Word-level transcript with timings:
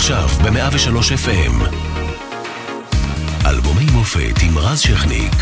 עכשיו 0.00 0.28
ב-103 0.28 1.26
FM. 1.26 1.74
אלבומי 3.46 3.84
מופת 3.92 4.42
עם 4.42 4.58
רז 4.58 4.80
שכניק. 4.80 5.34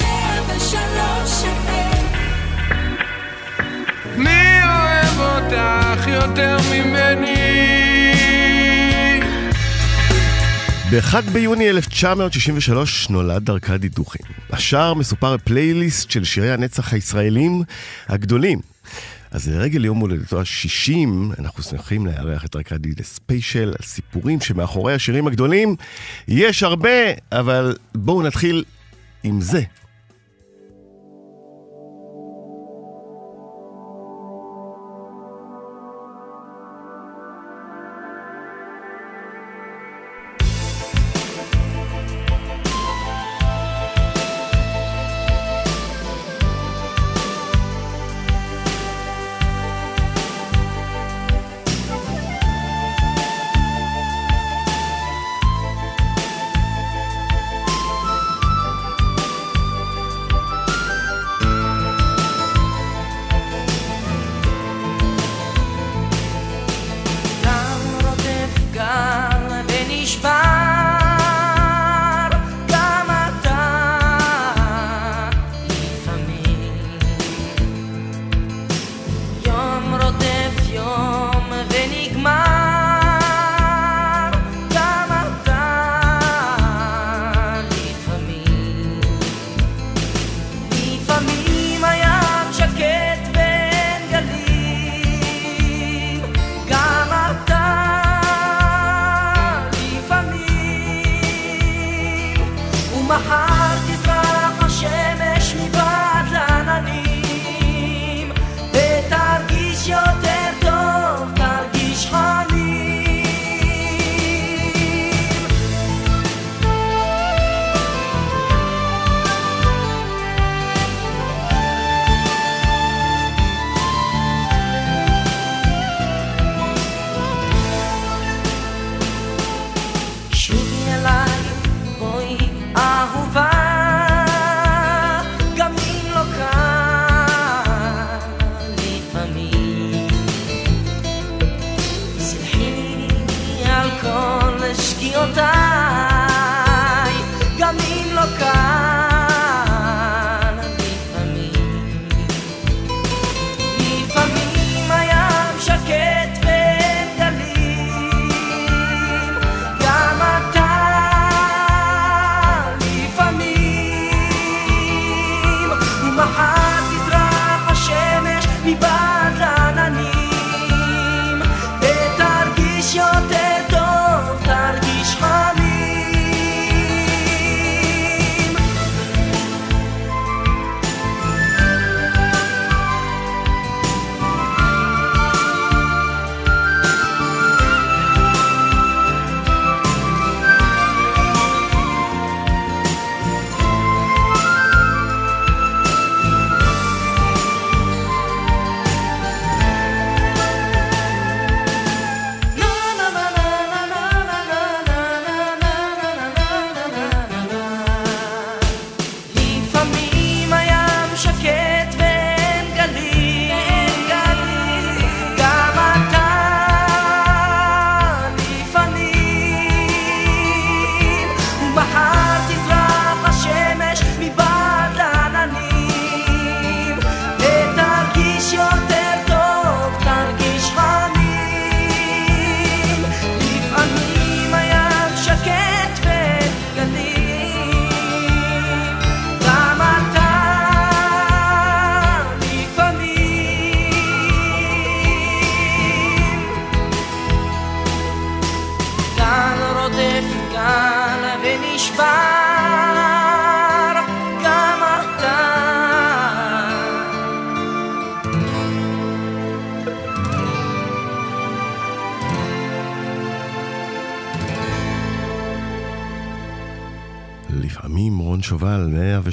103 0.00 1.44
FM 1.44 2.04
מי 4.16 4.62
אוהב 4.64 5.20
אותך 5.20 6.06
יותר 6.06 6.56
ממני? 6.72 7.34
ב-1 10.90 11.30
ביוני 11.32 11.70
1963 11.70 13.10
נולד 13.10 13.50
ארכדי 13.50 13.88
דוכין. 13.88 14.26
השער 14.50 14.94
מסופר 14.94 15.36
בפלייליסט 15.36 16.10
של 16.10 16.24
שירי 16.24 16.52
הנצח 16.52 16.92
הישראלים 16.92 17.62
הגדולים. 18.08 18.73
אז 19.34 19.48
לרגל 19.48 19.84
יום 19.84 19.98
הולדתו 19.98 20.40
ה-60, 20.40 20.98
אנחנו 21.38 21.62
שמחים 21.62 22.06
לארח 22.06 22.44
את 22.44 22.56
ארכדי 22.56 22.88
לספיישל 22.98 23.68
על 23.68 23.86
סיפורים 23.86 24.40
שמאחורי 24.40 24.94
השירים 24.94 25.26
הגדולים. 25.26 25.76
יש 26.28 26.62
הרבה, 26.62 26.88
אבל 27.32 27.76
בואו 27.94 28.22
נתחיל 28.22 28.64
עם 29.22 29.40
זה. 29.40 29.62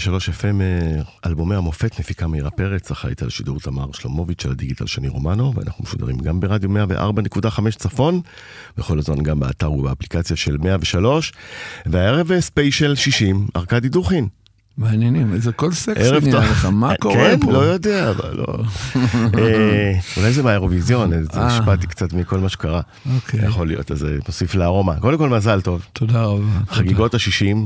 103 0.02 0.30
FM, 0.30 0.62
אה, 0.62 1.02
אלבומי 1.26 1.56
המופת, 1.56 2.00
מפיקה 2.00 2.28
מאירה 2.28 2.50
פרץ, 2.50 2.92
אחראית 2.92 3.22
על 3.22 3.30
שידור 3.30 3.60
תמר 3.60 3.92
שלמוביץ' 3.92 4.44
של 4.44 4.52
הדיגיטל 4.52 4.86
שני 4.86 5.08
רומנו, 5.08 5.54
ואנחנו 5.56 5.84
משודרים 5.84 6.18
גם 6.18 6.40
ברדיו 6.40 6.70
104.5 6.70 7.78
צפון, 7.78 8.22
בכל 8.78 9.00
הזמן 9.00 9.24
גם 9.24 9.40
באתר 9.40 9.72
ובאפליקציה 9.72 10.36
של 10.36 10.58
103, 10.58 11.34
והערב 11.86 12.32
אה, 12.32 12.42
ספיישל 12.42 12.96
60, 12.96 13.48
ארכדי 13.56 13.90
דוכין. 13.90 14.28
מעניינים, 14.78 15.34
איזה 15.34 15.52
סקסי 15.72 15.92
ערב 15.96 16.24
נראה. 16.26 16.52
לך, 16.52 16.66
מה 16.66 16.94
קורה 17.00 17.16
כן, 17.16 17.40
פה? 17.40 17.52
לא 17.52 17.58
יודע, 17.58 18.10
אבל 18.10 18.38
לא. 18.38 18.46
אה, 19.38 19.94
אולי 20.18 20.34
זה 20.34 20.44
מהאירוויזיון, 20.44 21.14
אה. 21.14 21.20
השפעתי 21.36 21.88
קצת 21.88 22.14
מכל 22.14 22.40
מה 22.40 22.50
שקרה. 22.50 22.82
אוקיי, 23.16 23.46
יכול 23.46 23.68
להיות, 23.68 23.92
אז 23.92 24.00
זה 24.00 24.18
מוסיף 24.28 24.56
לארומה. 24.56 24.96
קודם 25.00 25.18
כל, 25.18 25.30
מזל 25.30 25.62
טוב. 25.62 25.86
תודה 25.94 26.24
רבה. 26.24 26.46
חגיגות 26.70 27.14
ה-60, 27.14 27.58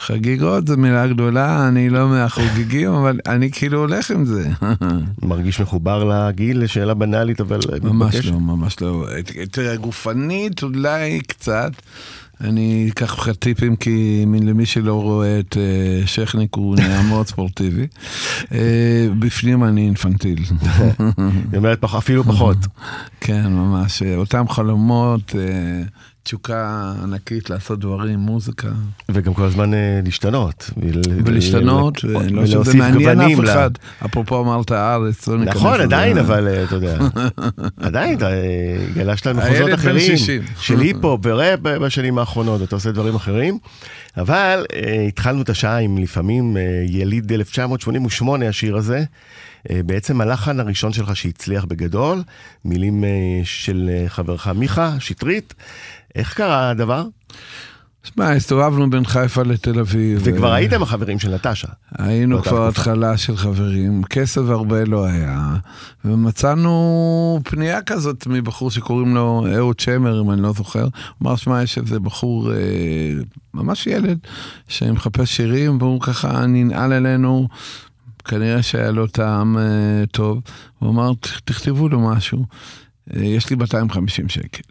חגיגות 0.00 0.66
זה 0.66 0.76
מילה 0.76 1.06
גדולה, 1.06 1.68
אני 1.68 1.90
לא 1.90 2.08
מהחוגגים, 2.08 2.90
אבל 2.94 3.20
אני 3.26 3.50
כאילו 3.50 3.78
הולך 3.78 4.10
עם 4.10 4.24
זה. 4.24 4.50
מרגיש 5.22 5.60
מחובר 5.60 6.04
לגיל, 6.04 6.66
שאלה 6.66 6.94
בנאלית, 6.94 7.40
אבל 7.40 7.58
ממש. 7.82 8.14
לא, 8.26 8.40
ממש 8.40 8.80
לא. 8.80 9.06
תראה, 9.50 9.76
גופנית 9.76 10.62
אולי 10.62 11.20
קצת. 11.20 11.72
אני 12.40 12.88
אקח 12.92 13.18
לך 13.18 13.30
טיפים, 13.30 13.76
כי 13.76 14.24
למי 14.42 14.66
שלא 14.66 15.02
רואה 15.02 15.40
את 15.40 15.56
אה, 15.56 16.06
שכניק 16.06 16.54
הוא 16.54 16.76
נהיה 16.76 17.02
מאוד 17.02 17.26
ספורטיבי. 17.26 17.86
אה, 18.52 19.08
בפנים 19.18 19.64
אני 19.64 19.84
אינפנטיל. 19.84 20.38
היא 21.52 21.56
אומרת 21.56 21.84
אפילו 21.84 22.24
פחות. 22.24 22.56
כן, 23.20 23.46
ממש. 23.46 24.02
אה, 24.02 24.16
אותם 24.16 24.48
חלומות, 24.48 25.34
תשוקה 26.26 26.92
ענקית 27.02 27.50
לעשות 27.50 27.78
דברים, 27.80 28.18
מוזיקה. 28.18 28.68
וגם 29.08 29.34
כל 29.34 29.44
הזמן 29.44 29.74
אה, 29.74 30.00
להשתנות. 30.04 30.70
ול- 30.76 31.00
ולהשתנות, 31.26 32.04
ול- 32.04 32.16
ולא 32.16 32.46
שזה 32.46 32.54
ולהוסיף 32.54 32.74
מעניין 32.74 33.20
אף 33.20 33.26
גוונים 33.28 33.44
אחד. 33.44 33.70
אפרופו 34.06 34.40
אמרת 34.40 34.70
הארץ, 34.70 35.28
לא 35.28 35.38
ניכנס 35.38 35.56
נכון. 35.56 35.80
עדיין, 35.80 36.18
אבל 36.18 36.48
אה, 36.48 36.64
אתה 36.64 36.74
יודע, 36.74 36.98
עדיין 37.86 38.16
אתה 38.16 38.30
אה, 38.30 38.36
גלשת 38.94 39.26
למחוזות 39.26 39.52
הילד 39.54 39.66
בן 39.68 39.72
אחרים, 39.74 40.16
60. 40.16 40.42
של 40.60 40.80
היפ-הופ 40.80 41.20
וראפ 41.24 41.60
בשנים 41.60 42.18
האחרונות, 42.18 42.62
אתה 42.62 42.76
עושה 42.76 42.92
דברים 42.92 43.14
אחרים, 43.14 43.58
אבל 44.16 44.64
התחלנו 45.08 45.42
את 45.42 45.50
השעה 45.50 45.78
עם 45.78 45.98
לפעמים 45.98 46.56
יליד 46.88 47.32
1988, 47.32 48.48
השיר 48.48 48.76
הזה, 48.76 49.04
בעצם 49.72 50.20
הלחן 50.20 50.60
הראשון 50.60 50.92
שלך 50.92 51.16
שהצליח 51.16 51.64
בגדול, 51.64 52.22
מילים 52.64 53.04
של 53.44 53.90
חברך 54.08 54.46
מיכה 54.48 54.92
שטרית, 54.98 55.54
איך 56.16 56.34
קרה 56.34 56.70
הדבר? 56.70 57.06
שמע, 58.04 58.32
הסתובבנו 58.32 58.90
בין 58.90 59.04
חיפה 59.04 59.42
לתל 59.42 59.78
אביב. 59.80 60.20
וכבר 60.24 60.50
אה, 60.50 60.54
הייתם 60.54 60.82
החברים 60.82 61.18
של 61.18 61.34
נטשה. 61.34 61.68
היינו 61.98 62.36
כבר 62.42 62.50
תקופה. 62.50 62.68
התחלה 62.68 63.16
של 63.16 63.36
חברים, 63.36 64.02
כסף 64.04 64.40
הרבה 64.48 64.84
לא 64.84 65.06
היה, 65.06 65.56
ומצאנו 66.04 67.40
פנייה 67.44 67.82
כזאת 67.82 68.26
מבחור 68.26 68.70
שקוראים 68.70 69.14
לו 69.14 69.46
אהוד 69.56 69.80
שמר, 69.80 70.20
אם 70.20 70.30
אני 70.30 70.42
לא 70.42 70.52
זוכר. 70.52 70.88
אמר, 71.22 71.36
שמע, 71.36 71.62
יש 71.62 71.78
איזה 71.78 72.00
בחור, 72.00 72.52
אה, 72.52 72.58
ממש 73.54 73.86
ילד, 73.86 74.18
שמחפש 74.68 75.36
שירים, 75.36 75.78
והוא 75.80 76.00
ככה 76.00 76.46
ננעל 76.46 76.92
אלינו, 76.92 77.48
כנראה 78.24 78.62
שהיה 78.62 78.90
לו 78.90 79.06
טעם 79.06 79.58
אה, 79.58 79.62
טוב. 80.12 80.40
הוא 80.78 80.90
אמר, 80.90 81.14
"ת- 81.14 81.40
תכתבו 81.44 81.88
לו 81.88 82.00
משהו, 82.00 82.44
אה, 83.16 83.24
יש 83.24 83.50
לי 83.50 83.56
250 83.56 84.28
שקל. 84.28 84.62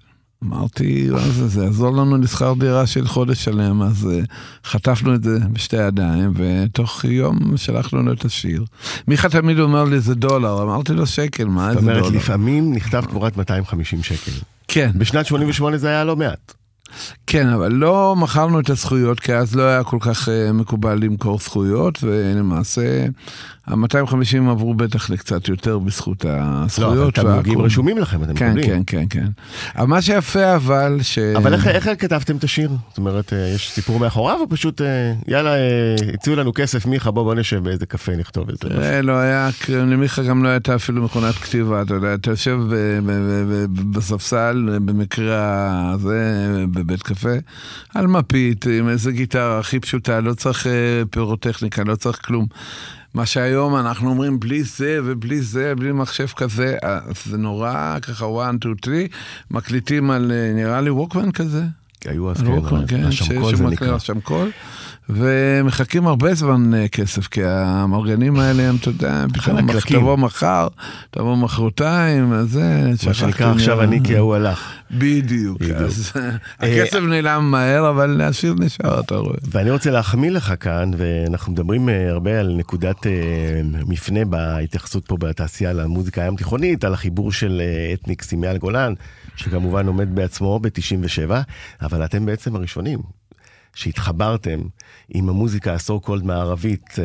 אמרתי, 0.47 1.07
מה 1.11 1.29
זה, 1.29 1.47
זה 1.47 1.63
יעזור 1.63 1.91
לנו 1.91 2.17
לשכר 2.17 2.53
דירה 2.59 2.87
של 2.87 3.07
חודש 3.07 3.43
שלם, 3.43 3.81
אז 3.81 4.09
uh, 4.23 4.25
חטפנו 4.65 5.15
את 5.15 5.23
זה 5.23 5.39
בשתי 5.53 5.77
ידיים, 5.77 6.33
ותוך 6.35 7.05
יום 7.05 7.57
שלחנו 7.57 8.03
לו 8.03 8.13
את 8.13 8.25
השיר. 8.25 8.65
מיכה 9.07 9.29
תמיד 9.29 9.59
אומר 9.59 9.83
לי, 9.83 9.99
זה 9.99 10.15
דולר, 10.15 10.63
אמרתי 10.63 10.93
לו 10.93 11.05
שקל, 11.05 11.45
מה 11.45 11.67
זאת 11.67 11.77
איזה 11.77 11.91
אומרת, 11.91 12.03
דולר? 12.03 12.17
לפעמים 12.17 12.73
נכתב 12.73 13.03
תמורת 13.09 13.37
250 13.37 14.03
שקל. 14.03 14.31
כן, 14.67 14.91
בשנת 14.95 15.25
88 15.25 15.77
זה 15.77 15.87
היה 15.87 16.03
לא 16.03 16.15
מעט. 16.15 16.53
כן, 17.27 17.47
אבל 17.47 17.71
לא 17.71 18.15
מכרנו 18.17 18.59
את 18.59 18.69
הזכויות, 18.69 19.19
כי 19.19 19.33
אז 19.33 19.55
לא 19.55 19.63
היה 19.63 19.83
כל 19.83 19.97
כך 19.99 20.27
uh, 20.27 20.53
מקובל 20.53 20.99
למכור 21.01 21.39
זכויות, 21.39 21.99
ולמעשה 22.03 23.05
ה-250 23.67 24.49
עברו 24.49 24.73
בטח 24.73 25.09
לקצת 25.09 25.47
יותר 25.47 25.79
בזכות 25.79 26.25
לא, 26.25 26.31
הזכויות. 26.33 27.19
אבל 27.19 27.31
תמלוגים. 27.31 27.61
רשומים 27.61 27.97
לכם, 27.97 28.23
אתם 28.23 28.33
כן, 28.33 28.49
מקבלים. 28.49 28.83
כן, 28.83 29.05
כן, 29.09 29.19
כן. 29.21 29.27
אבל 29.77 29.87
מה 29.87 30.01
שיפה 30.01 30.55
אבל, 30.55 30.99
ש... 31.01 31.17
אבל 31.19 31.53
איך, 31.53 31.67
איך 31.67 31.89
כתבתם 31.97 32.37
את 32.37 32.43
השיר? 32.43 32.69
זאת 32.89 32.97
אומרת, 32.97 33.33
אה, 33.33 33.51
יש 33.55 33.71
סיפור 33.71 33.99
מאחוריו, 33.99 34.37
או 34.41 34.49
פשוט, 34.49 34.81
אה, 34.81 35.13
יאללה, 35.27 35.51
הציעו 36.13 36.35
לנו 36.35 36.51
כסף, 36.53 36.85
מיכה, 36.85 37.11
בוא, 37.11 37.23
בוא 37.23 37.35
נשב 37.35 37.63
באיזה 37.63 37.85
קפה, 37.85 38.15
נכתוב 38.15 38.49
את 38.49 38.55
זה. 38.63 39.01
לא 39.01 39.13
היה, 39.13 39.49
למיכה 39.69 40.23
גם 40.23 40.43
לא 40.43 40.49
הייתה 40.49 40.75
אפילו 40.75 41.03
מכונת 41.03 41.35
כתיבה, 41.35 41.81
אתה 41.81 41.93
יודע, 41.93 42.13
אתה 42.13 42.31
יושב 42.31 42.59
בספסל, 43.91 44.79
במקרה 44.85 45.91
הזה, 45.93 46.49
בבית 46.75 47.03
קפה, 47.03 47.33
על 47.95 48.07
מפית, 48.07 48.65
עם 48.79 48.89
איזה 48.89 49.11
גיטרה 49.11 49.59
הכי 49.59 49.79
פשוטה, 49.79 50.21
לא 50.21 50.33
צריך 50.33 50.67
אה, 50.67 50.71
פירוטכניקה, 51.11 51.83
לא 51.83 51.95
צריך 51.95 52.25
כלום. 52.25 52.47
מה 53.13 53.25
שהיום 53.25 53.75
אנחנו 53.75 54.09
אומרים, 54.09 54.39
בלי 54.39 54.63
זה 54.63 54.99
ובלי 55.03 55.41
זה, 55.41 55.75
בלי 55.75 55.91
מחשב 55.91 56.27
כזה, 56.27 56.77
אז 56.81 57.25
זה 57.25 57.37
נורא, 57.37 57.97
ככה 58.01 58.25
1, 58.41 58.53
2, 58.59 58.75
3, 58.83 58.95
מקליטים 59.51 60.11
על, 60.11 60.31
אה, 60.31 60.53
נראה 60.53 60.81
לי 60.81 60.89
ווקמן 60.89 61.31
כזה. 61.31 61.63
היו 62.07 62.31
אז 62.31 62.41
על 62.41 62.47
כן, 62.47 62.51
ווקמן, 62.51 62.87
כן, 62.87 63.05
השמקול 63.05 63.55
זה 63.55 63.63
נקרא. 63.63 63.95
השמקול, 63.95 64.51
ומחכים 65.09 66.07
הרבה 66.07 66.33
זמן 66.33 66.73
אה, 66.73 66.87
כסף, 66.87 67.27
כי 67.27 67.41
המארגנים 67.45 68.39
האלה 68.39 68.63
הם, 68.69 68.75
אתה 68.75 68.89
יודע, 68.89 69.25
פתאום. 69.33 69.71
תבוא 69.81 70.15
מחר, 70.15 70.67
תבוא 71.11 71.35
מחרתיים, 71.35 72.33
אז 72.33 72.49
זה, 72.49 72.91
מה 73.07 73.13
שנקרא 73.13 73.51
עכשיו 73.51 73.81
אני 73.81 73.99
כי 74.03 74.17
ההוא 74.17 74.35
הלך. 74.35 74.71
בדיוק. 74.91 75.61
אז 75.61 76.11
הכסף 76.59 76.99
נעלם 76.99 77.51
מהר, 77.51 77.89
אבל 77.89 78.21
השיר 78.21 78.53
נשאר, 78.59 78.99
אתה 78.99 79.15
רואה. 79.15 79.37
ואני 79.51 79.71
רוצה 79.71 79.91
להחמיא 79.91 80.31
לך 80.31 80.53
כאן, 80.59 80.91
ואנחנו 80.97 81.51
מדברים 81.51 81.89
אה, 81.89 82.09
הרבה 82.09 82.39
על 82.39 82.55
נקודת 82.57 83.07
אה, 83.07 83.11
מפנה 83.87 84.25
בהתייחסות 84.25 85.05
פה 85.05 85.17
בתעשייה 85.17 85.73
למוזיקה 85.73 86.23
הים 86.23 86.35
תיכונית, 86.35 86.83
על 86.83 86.93
החיבור 86.93 87.31
של 87.31 87.61
אה, 87.61 87.93
אתניקס 87.93 88.33
עם 88.33 88.43
אייל 88.43 88.57
גולן, 88.57 88.93
שכמובן 89.35 89.87
עומד 89.87 90.15
בעצמו 90.15 90.59
ב-97, 90.59 91.31
אבל 91.81 92.05
אתם 92.05 92.25
בעצם 92.25 92.55
הראשונים. 92.55 92.99
שהתחברתם 93.77 94.59
עם 95.09 95.29
המוזיקה 95.29 95.73
הסו 95.73 95.99
קולד 95.99 96.23
מערבית, 96.25 96.85
אה, 96.99 97.03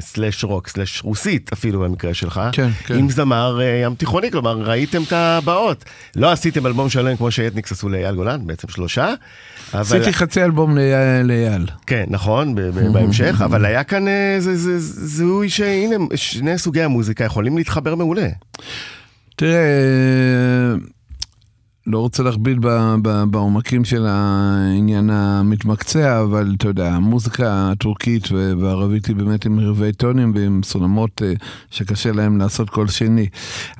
סלאש 0.00 0.44
רוק, 0.44 0.68
סלאש 0.68 1.02
רוסית 1.04 1.52
אפילו 1.52 1.80
במקרה 1.80 2.14
שלך, 2.14 2.40
כן, 2.52 2.68
כן. 2.84 2.98
עם 2.98 3.10
זמר 3.10 3.60
אה, 3.60 3.80
ים 3.84 3.94
תיכוני, 3.94 4.30
כלומר 4.30 4.58
ראיתם 4.62 5.02
את 5.02 5.12
הבאות. 5.12 5.84
לא 6.16 6.32
עשיתם 6.32 6.66
אלבום 6.66 6.88
שלם 6.90 7.16
כמו 7.16 7.30
שאתניקס 7.30 7.72
עשו 7.72 7.88
לאייל 7.88 8.14
גולן, 8.14 8.46
בעצם 8.46 8.68
שלושה. 8.68 9.14
אבל... 9.74 9.80
עשיתי 9.80 10.12
חצי 10.12 10.44
אלבום 10.44 10.76
לאייל-. 11.24 11.66
כן, 11.86 12.04
נכון, 12.08 12.54
בהמשך, 12.92 13.40
אבל 13.44 13.64
היה 13.64 13.84
כאן 13.84 14.08
אה, 14.08 14.36
זה- 14.38 14.56
זה- 14.56 14.78
זה- 14.78 15.06
זיהוי 15.06 15.48
שהנה, 15.48 15.96
שני 16.14 16.58
סוגי 16.58 16.82
המוזיקה 16.82 17.24
יכולים 17.24 17.56
להתחבר 17.56 17.94
מעולה. 17.94 18.28
תראה, 19.36 20.74
לא 21.86 21.98
רוצה 21.98 22.22
להכביד 22.22 22.58
בעומקים 23.30 23.84
של 23.84 24.06
העניין 24.08 25.10
המתמקצע, 25.10 26.22
אבל 26.22 26.54
אתה 26.56 26.68
יודע, 26.68 26.92
המוזיקה 26.92 27.70
הטורקית 27.70 28.28
והערבית 28.32 29.06
היא 29.06 29.16
באמת 29.16 29.46
עם 29.46 29.60
רבעי 29.60 29.92
טונים 29.92 30.32
ועם 30.34 30.60
סולמות 30.64 31.22
אה, 31.22 31.32
שקשה 31.70 32.12
להם 32.12 32.38
לעשות 32.38 32.70
כל 32.70 32.88
שני. 32.88 33.26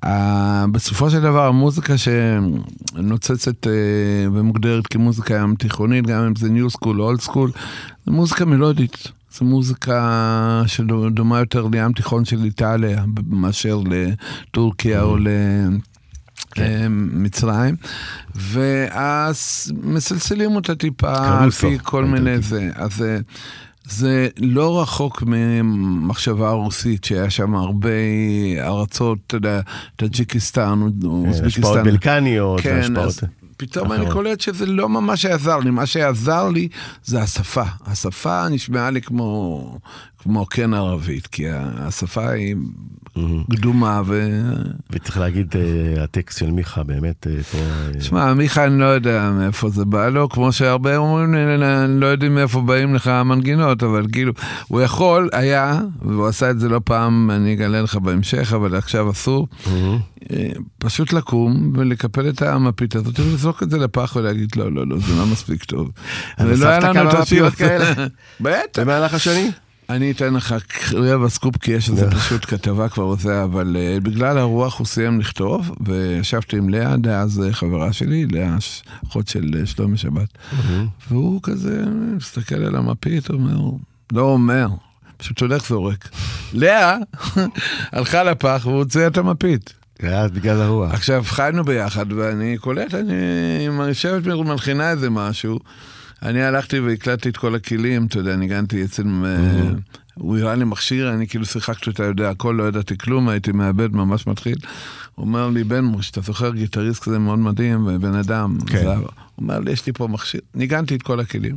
אה, 0.04 0.64
בסופו 0.73 1.11
של 1.11 1.21
דבר, 1.21 1.47
המוזיקה 1.47 1.94
שנוצרת 1.99 3.66
אה, 3.66 3.73
ומוגדרת 4.32 4.87
כמוזיקה 4.87 5.35
ים 5.35 5.54
תיכונית, 5.54 6.06
גם 6.06 6.21
אם 6.21 6.37
זה 6.37 6.49
new 6.49 6.71
school 6.71 7.00
או 7.00 7.06
old 7.06 7.21
school, 7.21 7.50
זו 8.06 8.12
מוזיקה 8.12 8.44
מלודית. 8.44 9.09
זו 9.38 9.44
מוזיקה 9.44 10.62
שדומה 10.66 11.38
יותר 11.38 11.68
לים 11.73 11.92
תיכון 11.92 12.25
של 12.25 12.44
איטליה 12.44 13.04
מאשר 13.30 13.80
לטורקיה 13.90 15.02
או 15.02 15.16
ל... 15.16 15.28
אה, 16.59 16.87
מצרים, 16.88 17.76
ואז 18.35 19.73
מסלסלים 19.82 20.56
אותה 20.56 20.75
טיפה 20.75 21.42
על 21.42 21.50
פי 21.50 21.78
כל. 21.82 22.04
מיני 22.04 22.42
זה. 22.42 22.71
אז 22.75 23.04
זה 23.85 24.28
לא 24.40 24.82
רחוק 24.82 25.23
ממחשבה 25.26 26.50
רוסית, 26.50 27.04
שהיה 27.04 27.30
שם 27.30 27.54
הרבה 27.54 27.88
ארצות, 28.59 29.18
אתה 29.26 29.37
יודע, 29.37 29.61
טאג'יקיסטן, 29.97 30.80
אה, 30.82 30.87
השפעות 30.87 31.26
אוזבקיסטן. 31.26 31.82
בלקניות, 31.85 32.61
כן, 32.61 32.76
והשפעות... 32.76 33.06
אז 33.06 33.21
פתאום 33.56 33.92
אני. 33.92 34.11
קולט 34.11 34.40
שזה 34.40 34.66
לא 34.66 34.88
ממש 34.88 35.26
עזר 35.26 35.59
לי, 35.59 35.71
מה 35.71 35.87
שעזר 35.87 36.49
לי 36.49 36.68
זה 37.04 37.23
השפה. 37.23 37.62
השפה 37.87 38.49
נשמעה 38.49 38.90
לי 38.90 39.02
כמו, 39.02 39.78
כמו 40.23 40.47
כן 40.47 40.75
ערבית, 40.75 41.26
כי 41.26 41.45
השפה 41.50 42.29
היא 42.31 42.57
קדומה 43.52 44.02
ו... 44.07 44.41
וצריך 44.91 45.19
להגיד, 45.19 45.55
אה, 45.57 46.05
הטקסט 46.05 46.38
של 46.38 46.50
מיכה 46.50 46.83
באמת 46.83 47.26
אה, 47.26 47.43
פה... 47.43 47.59
אה, 47.59 48.00
שמע, 48.00 48.35
מיכה, 48.35 48.64
אני 48.64 48.79
לא 48.79 48.85
יודע 48.85 49.31
מאיפה 49.38 49.69
זה 49.69 49.85
בא 49.85 50.09
לו, 50.09 50.29
כמו 50.29 50.52
שהרבה 50.52 50.97
אומרים 50.97 51.35
לי, 51.35 51.41
"אני 51.85 52.00
לא 52.00 52.07
יודעים 52.07 52.35
מאיפה 52.35 52.61
באים 52.61 52.95
לך 52.95 53.07
המנגינות, 53.07 53.83
אבל 53.83 54.07
כאילו, 54.12 54.33
הוא 54.69 54.81
יכול, 54.81 55.29
היה, 55.33 55.81
והוא 56.02 56.26
עשה 56.26 56.50
את 56.50 56.61
זה 56.61 56.69
לא 56.69 56.81
פעם, 56.85 57.31
אני 57.31 57.52
אגלה 57.55 57.83
לך 57.83 57.97
בהמשך, 57.97 58.52
אבל 58.52 58.76
עכשיו 58.76 59.11
אסור, 59.11 59.49
אה, 60.33 60.49
פשוט 60.79 61.12
לקום 61.12 61.73
ולקפל 61.76 62.29
את 62.29 62.43
המפית 62.43 62.97
הזאת 62.97 63.21
ולזרוק 63.21 63.62
את 63.62 63.71
זה 63.71 63.79
לפח 63.79 64.17
ולהגיד, 64.17 64.57
לא, 64.57 64.73
לא, 64.73 64.87
לא, 64.87 64.99
זה 64.99 65.14
לא 65.19 65.26
מספיק 65.26 65.64
טוב. 65.64 65.91
ולא 66.41 66.67
היה 66.67 66.79
לנו 66.79 67.11
את 67.11 67.14
השיר? 67.14 67.49
בטח. 68.41 68.83
במהלך 68.83 69.14
השנים? 69.14 69.50
אני 69.92 70.11
אתן 70.11 70.34
לך 70.34 70.54
רבע 70.92 71.28
סקופ, 71.28 71.56
כי 71.56 71.72
יש 71.72 71.90
איזה 71.90 72.11
פשוט 72.11 72.44
כתבה 72.44 72.88
כבר 72.88 73.06
וזה, 73.06 73.44
אבל 73.44 73.76
uh, 73.76 74.00
בגלל 74.00 74.38
הרוח 74.38 74.78
הוא 74.78 74.87
סיים 74.87 75.20
לכתוב, 75.20 75.70
וישבתי 75.80 76.56
עם 76.56 76.68
לאה, 76.68 76.96
דאז 76.96 77.42
uh, 77.49 77.52
חברה 77.52 77.92
שלי, 77.92 78.26
לאה, 78.26 78.56
אחות 79.08 79.28
של 79.28 79.44
uh, 79.62 79.66
שלומי 79.66 79.96
שבת, 79.96 80.28
והוא 81.11 81.40
כזה 81.42 81.84
מסתכל 82.16 82.54
על 82.54 82.76
המפית, 82.76 83.30
אומר, 83.30 83.61
לא 84.12 84.22
אומר, 84.22 84.68
פשוט 85.16 85.40
הולך 85.40 85.68
זורק. 85.68 86.08
לאה 86.52 86.96
הלכה 87.92 88.22
לפח 88.22 88.62
והוא 88.64 88.78
הוציא 88.78 89.06
את 89.06 89.18
המפית. 89.18 89.75
היה 90.02 90.28
בגלל 90.28 90.61
הרוח. 90.61 90.92
עכשיו, 90.92 91.22
חיינו 91.26 91.64
ביחד, 91.64 92.12
ואני 92.12 92.58
קולט, 92.58 92.94
אני 92.94 93.68
יושבת 93.88 94.26
מלחינה 94.26 94.90
איזה 94.90 95.11
משהו. 95.11 95.58
אני 96.23 96.43
הלכתי 96.43 96.81
והקלטתי 96.81 97.29
את 97.29 97.37
כל 97.37 97.55
הכלים, 97.55 98.07
אתה 98.07 98.19
יודע, 98.19 98.37
ניגנתי 98.37 98.85
אצל... 98.85 99.02
אה, 99.25 99.71
הוא 100.14 100.38
הראה 100.38 100.55
לי 100.55 100.64
מכשיר, 100.64 101.12
אני 101.12 101.29
כאילו 101.29 101.45
שיחקתי 101.45 101.91
אותה, 101.91 102.05
יודע 102.05 102.31
הכל, 102.31 102.55
לא 102.59 102.69
ידעתי 102.69 102.99
כלום, 102.99 103.29
הייתי 103.29 103.52
מאבד, 103.52 103.93
ממש 103.93 104.26
מתחיל. 104.26 104.57
הוא 105.14 105.26
אומר 105.26 105.49
לי, 105.49 105.64
בן 105.64 105.85
מוש, 105.85 106.11
אתה 106.11 106.21
זוכר 106.21 106.50
גיטריסט 106.50 107.02
כזה 107.02 107.19
מאוד 107.19 107.38
מדהים, 107.38 107.88
בן 108.00 108.14
אדם. 108.14 108.59
כן. 108.67 108.87
הוא 108.87 109.07
אומר 109.38 109.59
לי, 109.59 109.73
יש 109.73 109.87
לי 109.87 109.93
פה 109.93 110.09
מכשיר. 110.09 110.41
ניגנתי 110.55 110.95
את 110.95 111.02
כל 111.02 111.21
הכלים. 111.21 111.57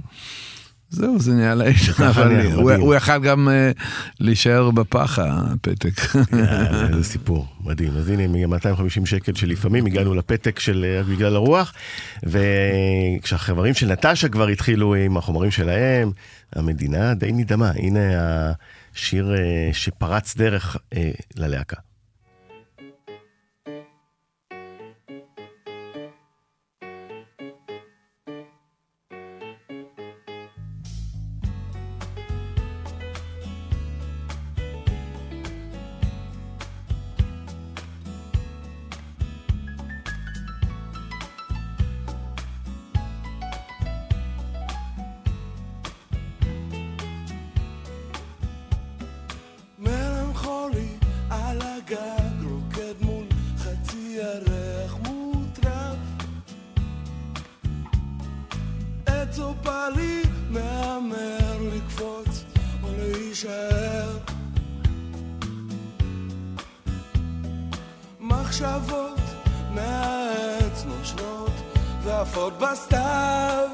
זהו, 0.89 1.20
זה 1.20 1.34
נהיה 1.34 1.56
לאיש, 1.56 1.89
אבל 2.10 2.46
הוא- 2.80 2.96
יכל 2.96 3.18
גם 3.18 3.50
אה, 3.50 3.72
להישאר 4.20 4.72
בפח, 4.72 5.20
הפתק. 5.22 6.01
איזה 6.89 7.04
סיפור, 7.04 7.48
מדהים. 7.63 7.98
אז 7.98 8.10
הנה, 8.10 8.27
מ-250 8.48 9.06
שקל 9.06 9.34
שלפעמים 9.36 9.86
הגענו 9.86 10.13
לפתק 10.13 10.60
של 10.60 10.86
אה, 10.88 11.04
בגלל 11.04 11.36
הרוח, 11.36 11.74
וכשהחברים 12.24 13.74
של 13.74 13.92
נטשה 13.92 14.30
כבר 14.30 14.48
התחילו 14.48 14.96
עם 14.96 15.18
החומרים 15.18 15.51
שלהם, 15.51 16.12
המדינה 16.56 17.13
די 17.13 17.32
נדהמה. 17.32 17.72
הנה 17.75 18.00
השיר 18.96 19.34
אה, 19.36 19.70
שפרץ 19.74 20.36
דרך 20.38 20.77
ללהקה. 21.38 21.75
להישאר. 63.36 64.18
מחשבות 68.20 69.20
מהעץ 69.72 70.86
נושנות 70.86 71.51
ועפות 72.04 72.54
בסתיו. 72.60 73.68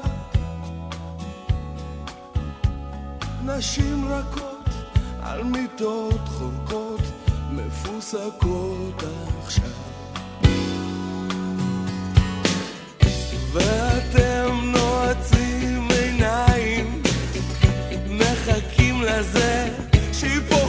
נשים 3.44 4.08
רכות 4.08 4.68
על 5.22 5.44
מיטות 5.44 6.20
חורקות 6.24 7.00
מפוסקות 7.50 9.02
עכשיו. 9.42 9.68
ואתם 13.52 14.48
נועצים 14.62 14.81
מחכים 19.12 19.20
לזה 19.20 19.68
שיפול 20.12 20.61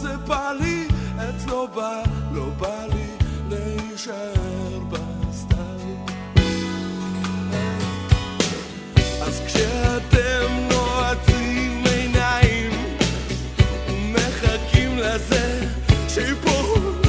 זה 0.00 0.16
בא 0.16 0.52
לי, 0.60 0.88
אצלו 1.16 1.68
בא, 1.74 2.02
לא 2.32 2.46
בא 2.58 2.86
לי 2.92 3.06
להישאר 3.48 4.78
בסתיו. 4.88 5.80
אז 9.22 9.42
כשאתם 9.46 10.68
נועצים 10.70 11.84
עיניים 11.86 12.70
ומחכים 13.88 14.98
לזה 14.98 15.66
שיפול 16.08 16.99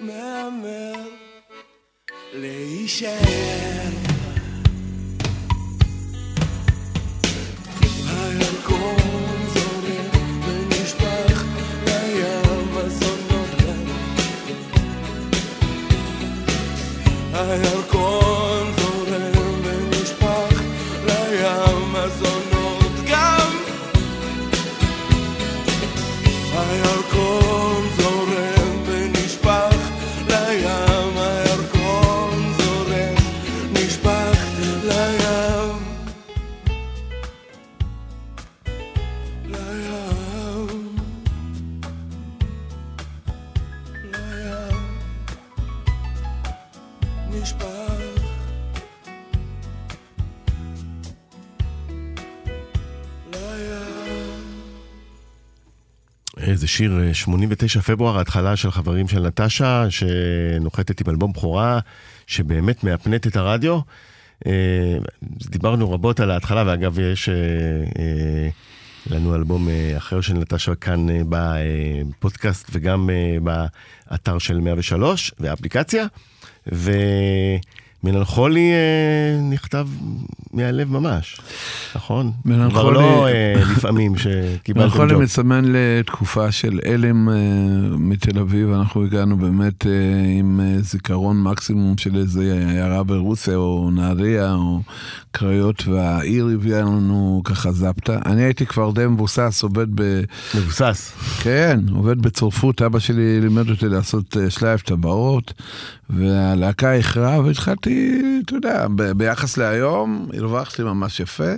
מהמר 0.00 1.08
להישאר 2.32 3.99
שיר 56.70 57.00
אה, 57.02 57.14
89 57.14 57.80
פברואר, 57.80 58.18
ההתחלה 58.18 58.56
של 58.56 58.70
חברים 58.70 59.08
של 59.08 59.26
נטשה, 59.26 59.86
שנוחתת 59.90 61.00
עם 61.00 61.10
אלבום 61.10 61.32
בכורה, 61.32 61.78
שבאמת 62.26 62.84
מהפנט 62.84 63.26
את 63.26 63.36
הרדיו. 63.36 63.80
אה, 64.46 64.98
דיברנו 65.50 65.92
רבות 65.92 66.20
על 66.20 66.30
ההתחלה, 66.30 66.62
ואגב, 66.66 66.98
יש 66.98 67.28
אה, 67.28 67.34
אה, 67.98 68.48
לנו 69.06 69.34
אלבום 69.34 69.68
אה, 69.68 69.96
אחר 69.96 70.20
של 70.20 70.34
נטשה 70.34 70.74
כאן 70.74 71.10
אה, 71.10 71.22
בפודקאסט 71.28 72.68
וגם 72.72 73.10
אה, 73.10 73.36
באתר 74.10 74.38
של 74.38 74.60
103 74.60 75.32
והאפליקציה. 75.40 76.06
ומלנכולי 78.04 78.70
אה, 78.72 79.40
נכתב 79.50 79.88
מהלב 80.52 80.92
ממש, 80.92 81.40
נכון? 81.96 82.32
מלנכולי- 82.44 82.70
כבר 82.70 82.90
לא 82.90 83.28
אה, 83.28 83.54
לפעמים 83.76 84.12
שקיבלתם 84.18 84.80
מלנכולי 84.88 85.12
ג'וב. 85.12 85.22
מסמן 85.22 85.64
לתקופה 85.66 86.52
של 86.52 86.80
הלם 86.86 87.28
אה, 87.28 87.34
מתל 87.98 88.38
אביב, 88.38 88.72
אנחנו 88.72 89.04
הגענו 89.04 89.36
באמת 89.36 89.86
אה, 89.86 89.90
עם 90.38 90.60
אה, 90.60 90.82
זיכרון 90.82 91.42
מקסימום 91.42 91.98
של 91.98 92.16
איזה 92.16 92.40
עיירה 92.68 93.02
ברוסיה 93.02 93.56
או 93.56 93.90
נהריה 93.94 94.54
או 94.54 94.80
קריות, 95.30 95.86
והעיר 95.88 96.48
הביאה 96.54 96.80
לנו 96.80 97.40
ככה 97.44 97.72
זפטה. 97.72 98.18
אני 98.26 98.42
הייתי 98.42 98.66
כבר 98.66 98.90
די 98.90 99.06
מבוסס, 99.06 99.60
עובד 99.62 99.86
ב... 99.94 100.20
מבוסס. 100.54 101.12
כן, 101.42 101.80
עובד 101.92 102.22
בצורפות, 102.22 102.82
אבא 102.82 102.98
שלי 102.98 103.40
לימד 103.40 103.70
אותי 103.70 103.88
לעשות 103.88 104.36
אה, 104.36 104.50
שלייב 104.50 104.78
טבעות, 104.80 105.52
והלהקה 106.10 106.92
איחרה, 106.92 107.40
והתחלתי, 107.40 107.89
אתה 108.44 108.54
יודע, 108.54 108.86
ב- 108.94 109.12
ביחס 109.12 109.56
להיום, 109.56 110.28
הרווחתי 110.36 110.82
ממש 110.82 111.20
יפה, 111.20 111.52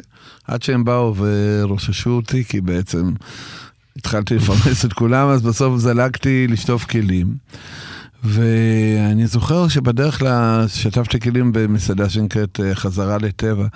עד 0.46 0.62
שהם 0.62 0.84
באו 0.84 1.14
ורוששו 1.16 2.10
אותי, 2.10 2.44
כי 2.44 2.60
בעצם 2.60 3.12
התחלתי 3.96 4.34
לפרנס 4.34 4.84
את 4.84 4.92
כולם, 4.92 5.28
אז 5.28 5.42
בסוף 5.42 5.76
זלגתי 5.76 6.46
לשטוף 6.46 6.84
כלים. 6.84 7.34
ואני 8.24 9.26
זוכר 9.26 9.68
שבדרך 9.68 10.18
כלל 10.18 10.64
שטפתי 10.68 11.20
כלים 11.20 11.52
במסעדה 11.52 12.08
שנקראת 12.08 12.60
אה, 12.60 12.74
חזרה 12.74 13.18
לטבע, 13.18 13.66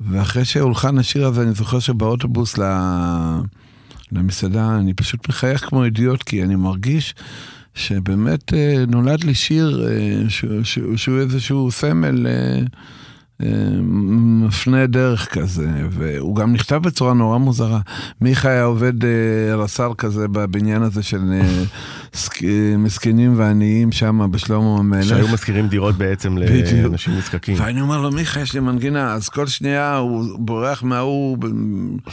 ואחרי 0.00 0.44
שהולחן 0.44 0.98
השיר 0.98 1.26
הזה, 1.26 1.42
אני 1.42 1.52
זוכר 1.52 1.78
שבאוטובוס 1.78 2.58
ל... 2.58 2.62
למסעדה, 4.12 4.76
אני 4.76 4.94
פשוט 4.94 5.28
מחייך 5.28 5.68
כמו 5.68 5.84
אידיוט, 5.84 6.22
כי 6.22 6.42
אני 6.42 6.56
מרגיש 6.56 7.14
שבאמת 7.74 8.54
אה, 8.54 8.84
נולד 8.88 9.24
לי 9.24 9.34
שיר 9.34 9.88
אה, 9.88 10.22
שהוא, 10.96 11.20
איזשהו 11.20 11.70
סמל 11.70 12.26
אה, 12.26 12.60
מפנה 13.40 14.86
דרך 14.86 15.28
כזה, 15.32 15.68
והוא 15.90 16.36
גם 16.36 16.52
נכתב 16.52 16.76
בצורה 16.76 17.14
נורא 17.14 17.38
מוזרה. 17.38 17.80
מיכה 18.20 18.48
היה 18.48 18.64
עובד 18.64 19.04
אה, 19.04 19.56
רס"ר 19.56 19.92
כזה 19.98 20.28
בבניין 20.28 20.82
הזה 20.82 21.02
של 21.02 21.32
אה, 21.32 21.40
אה, 22.44 22.76
מסכנים 22.78 23.38
ועניים 23.38 23.92
שם 23.92 24.30
בשלמה 24.30 24.76
המלך. 24.78 25.04
שהיו 25.04 25.28
משכירים 25.28 25.68
דירות 25.68 25.94
בעצם. 25.94 26.38
לאנשים 26.82 27.16
נזקקים. 27.16 27.54
ואני 27.58 27.80
אומר 27.80 28.00
לו, 28.00 28.10
מיכה, 28.10 28.40
יש 28.40 28.54
לי 28.54 28.60
מנגינה, 28.60 29.12
אז 29.12 29.28
כל 29.28 29.46
שנייה 29.46 29.96
הוא 29.96 30.38
בורח 30.38 30.82
מההוא, 30.82 31.38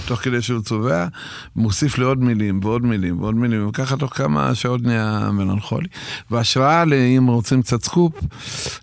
תוך 0.06 0.20
כדי 0.20 0.42
שהוא 0.42 0.62
צובע, 0.62 1.08
מוסיף 1.56 1.98
לי 1.98 2.04
עוד 2.04 2.24
מילים 2.24 2.60
ועוד 2.64 2.86
מילים 2.86 3.22
ועוד 3.22 3.36
מילים, 3.36 3.68
וככה 3.68 3.98
תוך 3.98 4.18
כמה 4.18 4.56
שעות 4.56 4.82
נהיה 4.82 5.30
מלנכולי. 5.34 5.88
והשראה, 6.32 6.84
אם 7.18 7.27
רוצים 7.27 7.62
קצת 7.62 7.84
סקופ, 7.84 8.14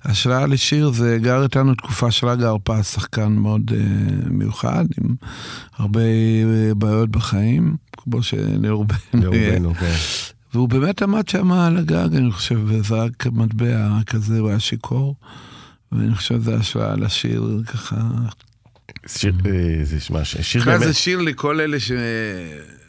השראה 0.05 0.46
לשיר 0.46 0.90
זה 0.90 1.18
גר 1.22 1.42
איתנו 1.42 1.75
תקופה 1.75 2.11
שרגא 2.26 2.46
הרפז, 2.46 2.86
שחקן 2.86 3.32
מאוד 3.32 3.70
uh, 3.70 3.74
מיוחד, 4.30 4.84
עם 5.02 5.14
הרבה 5.76 6.00
uh, 6.00 6.74
בעיות 6.74 7.10
בחיים, 7.10 7.76
כמו 7.96 8.22
שלרובנו. 8.22 8.98
לרובנו, 9.14 9.74
כן. 9.74 9.94
והוא 10.54 10.68
באמת 10.68 11.02
עמד 11.02 11.28
שם 11.28 11.52
על 11.52 11.76
הגג, 11.76 12.08
אני 12.16 12.30
חושב, 12.30 12.60
וזרק 12.66 13.26
מטבע 13.26 13.98
כזה, 14.06 14.38
הוא 14.38 14.48
היה 14.48 14.60
שיכור. 14.60 15.16
ואני 15.92 16.14
חושב 16.14 16.34
שזה 16.42 16.56
השראה 16.56 16.96
לשיר 16.96 17.62
ככה. 17.66 17.96
שיר, 19.06 19.34
אה, 19.46 19.84
זה 19.84 20.00
שמע, 20.00 20.24
ש- 20.24 20.36
שיר 20.36 20.64
באמת, 20.64 20.80
זה 20.80 20.92
שיר 20.94 21.20
לכל 21.20 21.60
אלה 21.60 21.76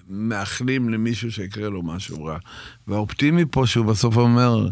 שמאחלים 0.10 0.90
למישהו 0.90 1.32
שיקרה 1.32 1.70
לו 1.70 1.84
משהו 1.84 2.24
רע. 2.26 2.38
והאופטימי 2.88 3.44
פה 3.52 3.68
שהוא 3.68 3.86
בסוף 3.86 4.18
אומר, 4.18 4.68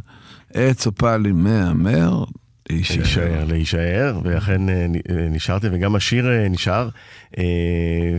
עץ 0.54 0.88
או 0.88 0.96
פאלי 0.96 1.32
מהמר, 1.32 2.24
להישאר. 2.70 3.46
להישאר, 3.48 4.20
ואכן 4.24 4.70
אה, 4.70 4.86
אה, 5.10 5.28
נשארתם, 5.30 5.68
וגם 5.72 5.96
השיר 5.96 6.30
אה, 6.30 6.48
נשאר. 6.50 6.90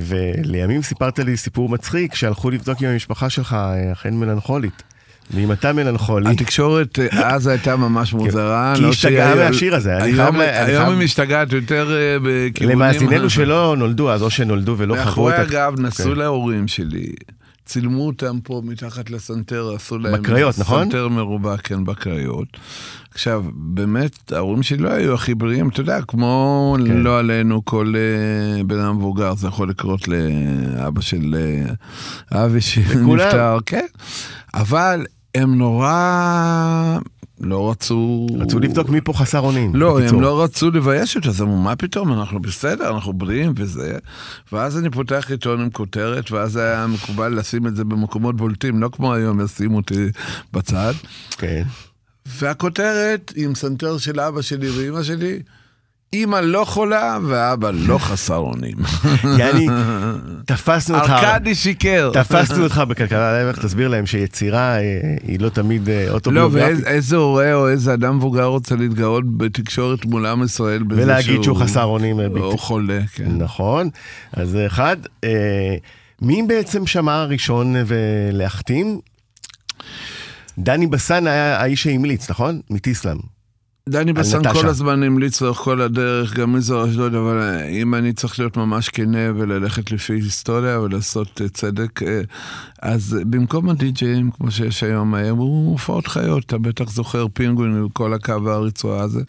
ולימים 0.01 0.83
סיפרת 0.83 1.19
לי 1.19 1.37
סיפור 1.37 1.69
מצחיק, 1.69 2.15
שהלכו 2.15 2.51
לבדוק 2.51 2.83
עם 2.83 2.89
המשפחה 2.89 3.31
שלך, 3.31 3.57
אכן 3.93 4.15
מלנכולית. 4.15 4.83
ואם 5.31 5.53
אתה 5.53 5.73
מלנכולי, 5.73 6.31
התקשורת 6.31 6.99
אז 7.13 7.47
הייתה 7.47 7.77
ממש 7.77 8.13
מוזרה. 8.13 8.73
כי 8.77 8.83
לא 8.83 8.89
השתגעה 8.89 9.35
מהשיר 9.35 9.75
הזה, 9.75 9.97
היום- 10.03 10.37
היא 10.41 11.05
משתגעת 11.05 11.53
יותר 11.53 11.91
בכיוונים... 12.23 12.79
למאזיננו 12.79 13.31
שלא 13.31 13.75
נולדו 13.79 14.11
אז, 14.11 14.23
או 14.23 14.31
שנולדו 14.31 14.75
ולא 14.79 14.95
חוו 14.95 15.05
מאחורי 15.05 15.35
את 15.35 15.39
ה... 15.39 15.43
הגב 15.43 15.75
נסעו 15.81 16.13
כן. 16.13 16.19
להורים 16.19 16.69
שלי, 16.69 17.13
צילמו 17.67 18.07
אותם 18.07 18.41
פה 18.41 18.63
מתחת 18.65 19.11
לסנטר, 19.11 19.73
עשו 19.75 19.99
להם... 19.99 20.23
בקריות, 20.23 20.59
נכון? 20.59 20.85
סנטר 20.85 21.09
מרובע, 21.09 21.57
כן, 21.57 21.85
בקריות. 21.85 22.49
עכשיו, 23.11 23.45
באמת, 23.55 24.33
ההורים 24.33 24.63
שלי 24.63 24.79
לא 24.79 24.89
היו 24.89 25.15
הכי 25.15 25.35
בריאים, 25.35 25.69
אתה 25.69 25.81
יודע, 25.81 26.03
כמו 26.03 26.77
כן. 26.87 26.97
לא 26.97 27.19
עלינו, 27.19 27.65
כל 27.65 27.95
אה, 27.97 28.65
בן 28.65 28.79
אדם 28.79 28.97
מבוגר, 28.97 29.35
זה 29.35 29.49
יכול 29.49 29.71
לקרות 29.71 30.09
לאבא 30.09 31.01
של 31.01 31.37
אה, 32.33 32.45
אבי 32.45 32.61
שנפטר, 32.61 33.59
כן. 33.67 33.87
אבל 34.55 35.07
הם 35.35 35.59
נורא 35.59 36.99
לא 37.41 37.71
רצו... 37.71 38.27
רצו 38.39 38.59
לבדוק 38.59 38.89
מי 38.89 39.01
פה 39.01 39.13
חסר 39.13 39.41
אונים. 39.41 39.77
לא, 39.77 39.95
בקיצור. 39.95 40.17
הם 40.17 40.23
לא 40.23 40.43
רצו 40.43 40.71
לבייש 40.71 41.17
אותי, 41.17 41.29
אז 41.29 41.43
אמרו, 41.43 41.57
מה 41.57 41.77
פתאום, 41.77 42.13
אנחנו 42.13 42.41
בסדר, 42.41 42.95
אנחנו 42.95 43.13
בריאים 43.13 43.53
וזה. 43.57 43.99
ואז 44.53 44.79
אני 44.79 44.91
פותח 44.91 45.27
עיתון 45.31 45.61
עם 45.61 45.71
כותרת, 45.71 46.31
ואז 46.31 46.57
היה 46.57 46.87
מקובל 46.87 47.39
לשים 47.39 47.67
את 47.67 47.77
זה 47.77 47.85
במקומות 47.85 48.37
בולטים, 48.37 48.81
לא 48.81 48.89
כמו 48.93 49.15
היום, 49.15 49.41
ישימו 49.41 49.77
אותי 49.77 50.09
בצד. 50.53 50.93
כן. 51.39 51.63
והכותרת 52.27 53.33
עם 53.37 53.55
סנטר 53.55 53.99
של 53.99 54.21
אבא 54.21 54.43
שלי 54.43 54.71
ואימא 54.71 55.03
שלי, 55.03 55.39
אימא 56.13 56.37
לא 56.37 56.65
חולה 56.65 57.19
ואבא 57.27 57.71
לא 57.75 57.99
חסר 57.99 58.37
אונים. 58.37 58.77
יעני, 59.39 59.69
תפסנו 60.47 60.99
אותך. 60.99 61.11
ארכדי 61.11 61.55
שיקר. 61.55 62.11
תפסנו 62.15 62.65
אותך 62.65 62.83
בכלכלה 62.89 63.33
לערך, 63.33 63.65
תסביר 63.65 63.89
להם 63.89 64.07
שיצירה 64.07 64.79
אה, 64.79 65.01
היא 65.23 65.41
לא 65.41 65.49
תמיד 65.49 65.89
אה, 65.89 66.07
לא, 66.09 66.13
אוטוביוגרפית. 66.13 66.85
ואיזה 66.85 67.17
הורה 67.17 67.55
או 67.55 67.69
איזה 67.69 67.95
אדם 67.95 68.17
מבוגר 68.17 68.45
רוצה 68.45 68.77
להתגאות 68.77 69.37
בתקשורת 69.37 70.05
מול 70.05 70.27
עם 70.27 70.43
ישראל 70.43 70.83
בזה 70.83 71.03
ולהגיד 71.03 71.43
שהוא 71.43 71.57
חסר 71.57 71.85
אונים 71.85 72.21
אה, 72.21 72.27
או 72.27 72.33
בלתי 72.33 72.59
חולה, 72.59 73.01
כן. 73.15 73.39
נכון, 73.39 73.91
אז 74.33 74.49
זה 74.49 74.67
אחד. 74.67 74.97
אה, 75.25 75.77
מי 76.23 76.43
בעצם 76.49 76.87
שמע 76.87 77.15
הראשון 77.15 77.75
ולהחתים? 77.87 79.01
דני 80.59 80.87
בסן 80.87 81.27
היה 81.27 81.61
האיש 81.61 81.83
שהמליץ, 81.83 82.31
נכון? 82.31 82.61
מטיסלאם. 82.71 83.36
דני 83.89 84.13
בסן 84.13 84.39
נטשה. 84.39 84.53
כל 84.53 84.69
הזמן 84.69 85.03
המליץ 85.03 85.41
לאורך 85.41 85.59
כל 85.59 85.81
הדרך, 85.81 86.35
גם 86.35 86.53
מזרע 86.53 86.89
אשדוד, 86.89 87.15
אבל 87.15 87.41
אה, 87.41 87.69
אם 87.69 87.95
אני 87.95 88.13
צריך 88.13 88.39
להיות 88.39 88.57
ממש 88.57 88.89
כנה 88.89 89.19
וללכת 89.37 89.93
לפי 89.93 90.13
היסטוריה 90.13 90.81
ולעשות 90.81 91.41
אה, 91.41 91.49
צדק, 91.49 92.03
אה, 92.03 92.21
אז 92.83 93.17
במקום 93.31 93.69
הדי-ג'אים, 93.71 94.31
כמו 94.31 94.51
שיש 94.51 94.83
היום, 94.83 95.15
היו 95.15 95.37
הופעות 95.37 96.07
חיות, 96.07 96.45
אתה 96.45 96.59
בטח 96.59 96.91
זוכר 96.91 97.27
פינגווין 97.33 97.83
וכל 97.83 98.15
הקו 98.15 98.45
והרצועה 98.45 99.03
הזה, 99.03 99.21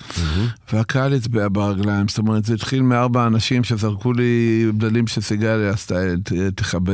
והקהל 0.73 1.13
הצביע 1.13 1.47
ברגליים, 1.51 2.07
זאת 2.07 2.17
אומרת, 2.17 2.45
זה 2.45 2.53
התחיל 2.53 2.81
מארבע 2.81 3.27
אנשים 3.27 3.63
שזרקו 3.63 4.13
לי 4.13 4.65
בדלים 4.77 5.07
של 5.07 5.21
עשתה, 5.73 5.95
ת- 6.23 6.33
תכבה, 6.55 6.93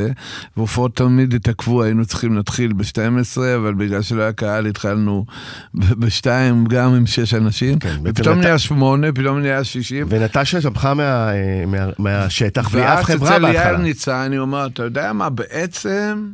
והופעות 0.58 0.95
תמיד 0.95 1.34
התעכבו, 1.34 1.84
היינו 1.84 2.06
צריכים 2.06 2.36
להתחיל 2.36 2.73
ב-12, 2.73 3.38
אבל 3.56 3.73
בגלל 3.73 4.02
שלא 4.02 4.21
היה 4.21 4.34
קהל 4.34 4.65
התחלנו 4.65 5.26
ב-2, 5.73 6.26
גם 6.69 6.93
עם 6.93 7.06
שש 7.06 7.34
אנשים, 7.34 7.53
כן, 7.80 7.89
בעצם 7.89 8.02
ופתאום 8.04 8.38
נת- 8.38 8.44
נהיה 8.46 8.60
שמונה, 8.60 9.08
פתאום 9.12 9.39
נהיה 9.39 9.63
שישים. 9.63 10.06
ונטשה 10.10 10.62
צמחה 10.62 10.94
מה, 10.94 11.04
אה, 11.34 11.63
מה, 11.68 11.78
מהשטח 12.00 12.70
בלי 12.70 12.82
אף 12.88 12.98
ואז 12.98 13.06
חברה 13.06 13.36
אצל 13.38 13.44
יאיר 13.44 13.54
בהתחלה. 13.54 13.78
ניצן, 13.78 14.12
אני 14.26 14.38
אומר, 14.38 14.66
אתה 14.68 14.84
יודע 14.84 15.13
מה, 15.13 15.30
בעצם... 15.30 16.28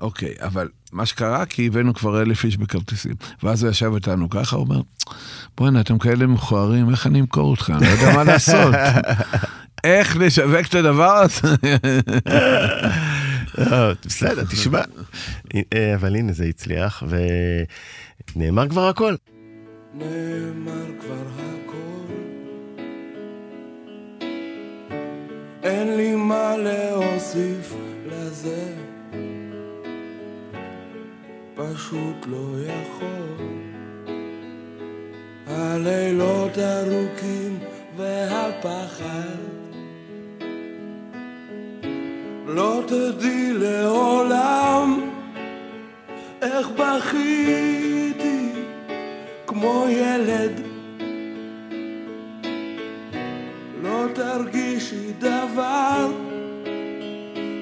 אוקיי, 0.00 0.34
אבל 0.40 0.68
מה 0.92 1.06
שקרה, 1.06 1.46
כי 1.46 1.66
הבאנו 1.66 1.94
כבר 1.94 2.22
אלף 2.22 2.44
איש 2.44 2.56
בכרטיסים. 2.56 3.12
ואז 3.42 3.62
הוא 3.62 3.70
ישב 3.70 3.94
איתנו 3.94 4.30
ככה, 4.30 4.56
הוא 4.56 4.64
אומר, 4.64 4.80
בואנה, 5.58 5.80
אתם 5.80 5.98
כאלה 5.98 6.26
מכוערים, 6.26 6.90
איך 6.90 7.06
אני 7.06 7.20
אמכור 7.20 7.54
אתכם? 7.54 7.72
אני 7.74 7.84
לא 7.86 7.90
יודע 7.90 8.14
מה 8.14 8.24
לעשות. 8.24 8.74
איך 9.84 10.16
לשווק 10.16 10.66
את 10.68 10.74
הדבר 10.74 11.12
הזה? 11.12 11.54
לא, 13.58 13.92
בסדר, 14.06 14.44
תשמע. 14.44 14.80
אה, 15.74 15.94
אבל 15.94 16.16
הנה, 16.16 16.32
זה 16.32 16.44
הצליח, 16.44 17.02
ונאמר 18.36 18.68
כבר 18.68 18.88
הכל. 18.88 19.14
נאמר 19.98 21.00
כבר 21.00 21.26
הכל. 21.38 22.12
אין 25.62 25.96
לי 25.96 26.14
מה 26.14 26.56
להוסיף 26.56 27.74
לזה, 28.06 28.72
פשוט 31.54 32.26
לא 32.26 32.46
יכול. 32.66 33.46
הלילות 35.46 36.58
ארוכים 36.58 37.58
והפחד 37.96 39.56
לא 42.46 42.82
תדעי 42.86 43.52
לעולם 43.52 45.10
איך 46.42 46.68
בכיתי 46.68 48.15
כמו 49.60 49.86
ילד. 49.88 50.60
לא 53.82 54.04
תרגישי 54.14 55.12
דבר. 55.18 56.12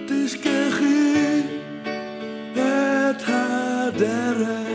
תשכחי 0.08 1.40
את 2.52 3.22
הדרך. 3.26 4.68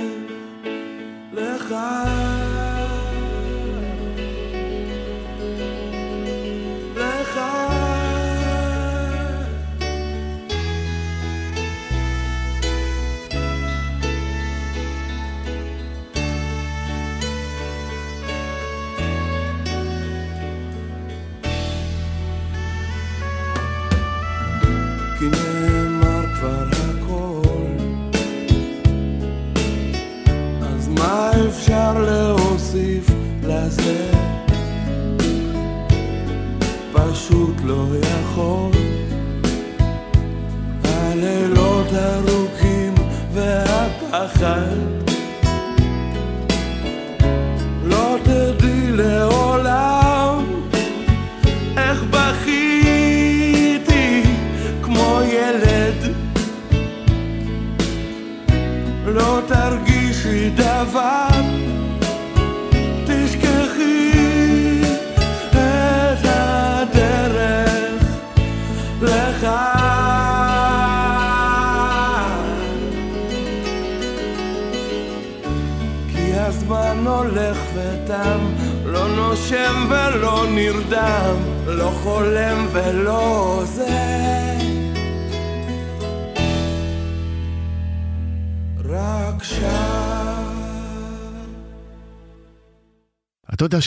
לך 1.34 1.76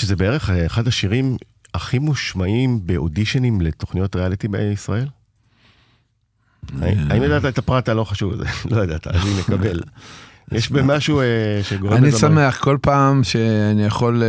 שזה 0.03 0.17
בערך 0.17 0.51
אה, 0.51 0.67
אחד 0.67 0.89
השירים 0.89 1.37
הכי 1.75 1.99
מושמעים 1.99 2.87
באודישנים 2.87 3.61
לתוכניות 3.61 4.17
ריאליטי 4.17 4.49
בישראל? 4.49 5.09
האם 6.81 7.23
ידעת 7.23 7.45
את 7.45 7.59
הפרט 7.59 7.89
הלא 7.89 8.05
חשוב 8.05 8.33
הזה? 8.33 8.45
לא 8.71 8.83
ידעת, 8.83 9.07
אז 9.07 9.27
הנה, 9.27 9.43
קבל. 9.43 9.81
יש 10.53 10.71
במשהו 10.71 11.21
אה, 11.21 11.25
שגורם 11.63 11.95
אני 11.95 12.13
שמח 12.13 12.59
כל 12.59 12.77
פעם 12.81 13.25
שאני 13.25 13.85
יכול 13.85 14.23
אה, 14.23 14.29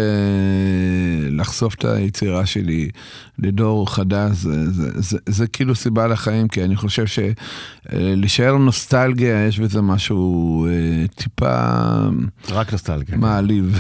לחשוף 1.30 1.76
את 1.76 1.86
היצירה 1.86 2.46
שלי 2.46 2.90
לדור 3.40 3.94
חדש, 3.96 4.32
זה, 4.32 4.72
זה, 4.72 5.02
זה, 5.02 5.18
זה 5.26 5.48
כאילו 5.48 5.76
סיבה 5.76 6.08
לחיים, 6.08 6.48
כי 6.48 6.64
אני 6.64 6.76
חושב 6.76 7.04
שלהישאר 7.08 8.58
נוסטלגיה, 8.58 9.48
יש 9.48 9.60
בזה 9.60 9.82
משהו 9.82 10.66
אה, 10.68 11.08
טיפה 11.16 11.80
רק 12.50 12.72
נוסטלגיה. 12.72 13.18
מעליב. 13.18 13.80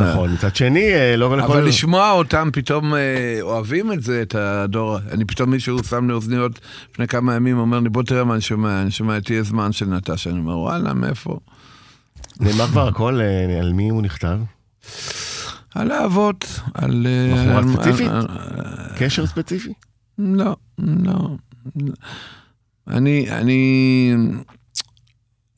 נכון, 0.00 0.32
מצד 0.32 0.56
שני, 0.56 0.94
אה, 0.94 1.16
לא 1.16 1.36
לכל... 1.36 1.52
אבל 1.52 1.64
לשמוע 1.64 2.10
אותם 2.10 2.48
פתאום 2.52 2.94
אה, 2.94 3.38
אוהבים 3.40 3.92
את 3.92 4.02
זה, 4.02 4.22
את 4.22 4.34
הדור, 4.34 4.98
אני 5.10 5.24
פתאום 5.24 5.50
מישהו 5.50 5.84
שם 5.84 6.08
לי 6.08 6.12
אוזניות 6.14 6.60
לפני 6.92 7.08
כמה 7.08 7.34
ימים, 7.34 7.58
אומר 7.58 7.80
לי 7.80 7.88
בוא 7.88 8.02
תראה 8.02 8.24
מה 8.24 8.34
אני 8.34 8.40
שומע, 8.40 8.82
אני 8.82 8.90
שומע 8.90 9.16
את 9.16 9.24
תהיה 9.24 9.42
זמן 9.42 9.72
של 9.72 9.86
נטשה, 9.86 10.30
אני 10.30 10.38
אומר 10.38 10.58
וואלה, 10.58 10.94
מאיפה? 10.94 11.38
נאמר 12.40 12.66
כבר 12.66 12.88
הכל, 12.88 13.20
אה, 13.20 13.58
על 13.60 13.72
מי 13.72 13.88
הוא 13.88 14.02
נכתב? 14.02 14.38
על 15.74 15.90
האבות, 15.90 16.60
על... 16.74 17.06
אה, 17.06 17.34
בחורה 17.34 17.72
ספציפית? 17.72 18.10
קשר 18.98 19.26
ספציפי? 19.26 19.72
לא, 20.18 20.56
לא. 20.78 21.36
אני, 22.88 23.30
אני 23.30 24.14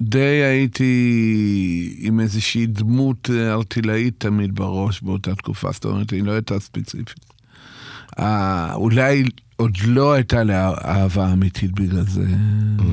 די 0.01 0.43
הייתי 0.45 1.97
עם 1.99 2.21
איזושהי 2.21 2.67
דמות 2.67 3.31
אה, 3.31 3.53
ארטילאית 3.53 4.15
תמיד 4.19 4.55
בראש 4.55 5.03
באותה 5.03 5.35
תקופה, 5.35 5.73
זאת 5.73 5.85
אומרת, 5.85 6.11
היא 6.11 6.23
לא 6.23 6.33
הייתה 6.33 6.61
ספציפית. 6.61 7.25
אה, 8.19 8.75
אולי 8.75 9.25
עוד 9.57 9.79
לא 9.85 10.13
הייתה 10.13 10.43
לי 10.43 10.55
אהבה 10.85 11.33
אמיתית 11.33 11.73
בגלל 11.73 12.07
זה, 12.07 12.27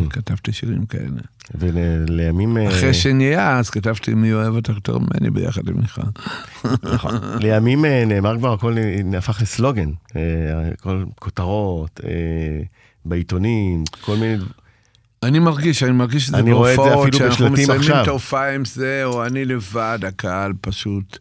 כתבתי 0.10 0.52
שירים 0.52 0.86
כאלה. 0.86 1.22
ולימים... 1.56 2.58
אה, 2.58 2.68
אחרי 2.70 2.94
שנהיה, 2.94 3.58
אז 3.58 3.70
כתבתי 3.70 4.14
מי 4.14 4.34
אוהב 4.34 4.56
אותך 4.56 4.70
יותר 4.70 4.98
ממני 4.98 5.30
ביחד 5.30 5.68
עם 5.68 5.78
מיכל. 5.82 6.02
נכון. 6.84 7.12
לימים 7.44 7.86
אה, 7.86 8.04
נאמר 8.06 8.38
כבר 8.38 8.54
הכל 8.54 8.76
הפך 9.18 9.42
לסלוגן, 9.42 9.90
אה, 10.16 10.22
כל 10.82 11.04
כותרות, 11.20 12.00
בעיתונים, 13.06 13.84
כל 14.02 14.16
מיני... 14.16 14.44
אני 15.24 15.40
מרגיש, 15.40 15.84
אני 15.84 15.92
מרגיש 15.92 16.26
שזה 16.26 16.44
בהופעות, 16.44 17.14
שאנחנו 17.14 17.50
מסיימים. 17.50 17.92
את 18.02 18.08
ההופעה 18.08 18.56
עם 18.56 18.66
זה, 18.66 19.02
או 19.06 19.26
אני 19.26 19.46
לבד, 19.46 20.00
הקהל 20.08 20.54
פשוט. 20.62 21.20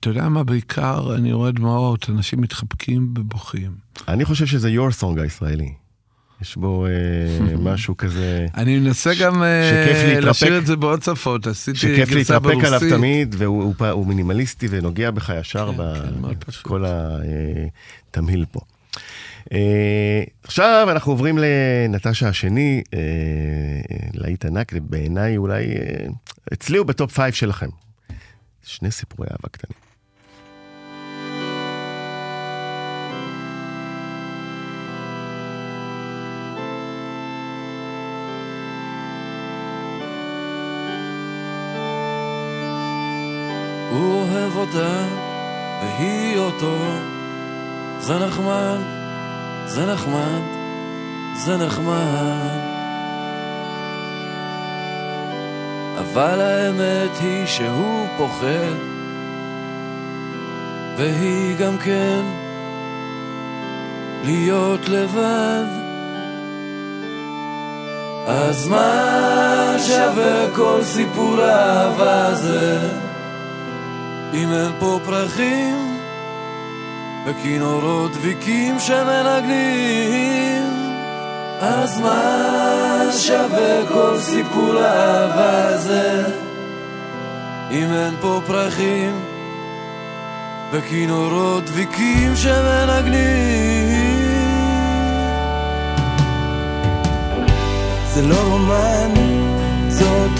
אתה 0.00 0.10
יודע 0.10 0.28
מה, 0.28 0.44
בעיקר 0.44 1.14
אני 1.14 1.32
רואה 1.32 1.50
דמעות, 1.50 2.10
אנשים 2.10 2.40
מתחבקים 2.40 3.14
ובוכים. 3.18 3.72
אני 4.08 4.24
חושב 4.24 4.46
שזה 4.46 4.68
your 4.68 5.02
song 5.02 5.20
הישראלי. 5.20 5.85
יש 6.42 6.56
בו 6.56 6.86
אה, 6.86 7.56
משהו 7.72 7.96
כזה, 7.96 8.46
אני 8.56 8.78
מנסה 8.78 9.10
גם 9.20 9.42
אה, 9.42 9.70
שכיף 9.70 10.04
להתרפק. 10.04 10.28
לשיר 10.28 10.58
את 10.58 10.66
זה 10.66 10.76
בעוד 10.76 11.02
שפות, 11.02 11.46
עשיתי 11.46 11.78
שכיף 11.78 12.08
גרסה 12.08 12.34
להתרפק 12.34 12.42
ברוסית. 12.42 12.64
עליו 12.64 12.80
תמיד, 12.98 13.34
והוא 13.38 13.62
הוא, 13.62 13.86
הוא 13.86 14.06
מינימליסטי 14.06 14.66
ונוגע 14.70 15.10
בך 15.10 15.32
ישר 15.40 15.72
כן, 15.76 15.82
כן. 16.22 16.34
בכל 16.48 16.84
התמהיל 18.10 18.44
פה. 18.52 18.60
אה, 19.52 20.22
עכשיו 20.42 20.88
אנחנו 20.90 21.12
עוברים 21.12 21.38
לנטשה 21.38 22.28
השני, 22.28 22.82
אה, 22.94 23.00
להיט 24.14 24.44
ענק, 24.44 24.72
בעיניי 24.72 25.36
אולי, 25.36 25.76
אה, 25.76 26.06
אצלי 26.52 26.78
הוא 26.78 26.86
ב 26.86 26.92
top 26.92 27.12
five 27.12 27.34
שלכם. 27.34 27.68
שני 28.62 28.90
סיפורי 28.90 29.28
אהבה 29.30 29.48
קטנים. 29.50 29.85
הוא 43.90 44.22
אוהב 44.22 44.56
אותה 44.56 45.02
והיא 45.82 46.38
אותו. 46.38 46.76
זה 48.00 48.18
נחמד, 48.18 48.78
זה 49.66 49.86
נחמד, 49.86 50.42
זה 51.34 51.56
נחמד. 51.56 52.66
אבל 55.98 56.40
האמת 56.40 57.10
היא 57.20 57.46
שהוא 57.46 58.06
פוחד 58.18 58.76
והיא 60.96 61.56
גם 61.56 61.78
כן 61.78 62.20
להיות 64.24 64.88
לבד. 64.88 65.64
אז 68.26 68.68
מה 68.68 69.76
שווה 69.86 70.46
כל 70.54 70.80
סיפור 70.82 71.40
האהבה 71.40 72.26
הזה 72.26 73.05
אם 74.36 74.52
אין 74.52 74.72
פה 74.78 75.00
פרחים 75.04 75.98
וכינורות 77.26 78.12
דביקים 78.12 78.80
שמנגנים 78.80 80.62
אז 81.60 82.00
מה 82.00 83.02
שווה 83.12 83.86
כל 83.88 84.18
סיפור 84.18 84.78
האהבה 84.78 85.68
הזה? 85.68 86.24
אם 87.70 87.92
אין 87.92 88.14
פה 88.20 88.40
פרחים 88.46 89.20
וכינורות 90.72 91.64
דביקים 91.64 92.36
שמנגנים 92.36 94.16
זה 98.14 98.22
לא 98.22 98.42
רומן, 98.42 99.14
זאת 99.88 100.35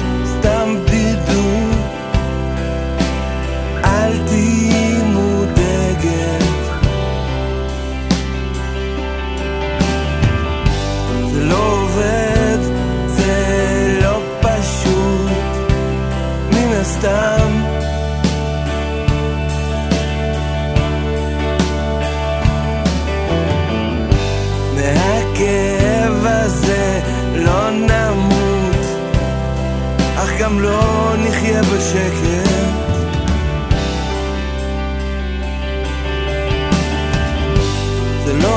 al. 4.06 4.55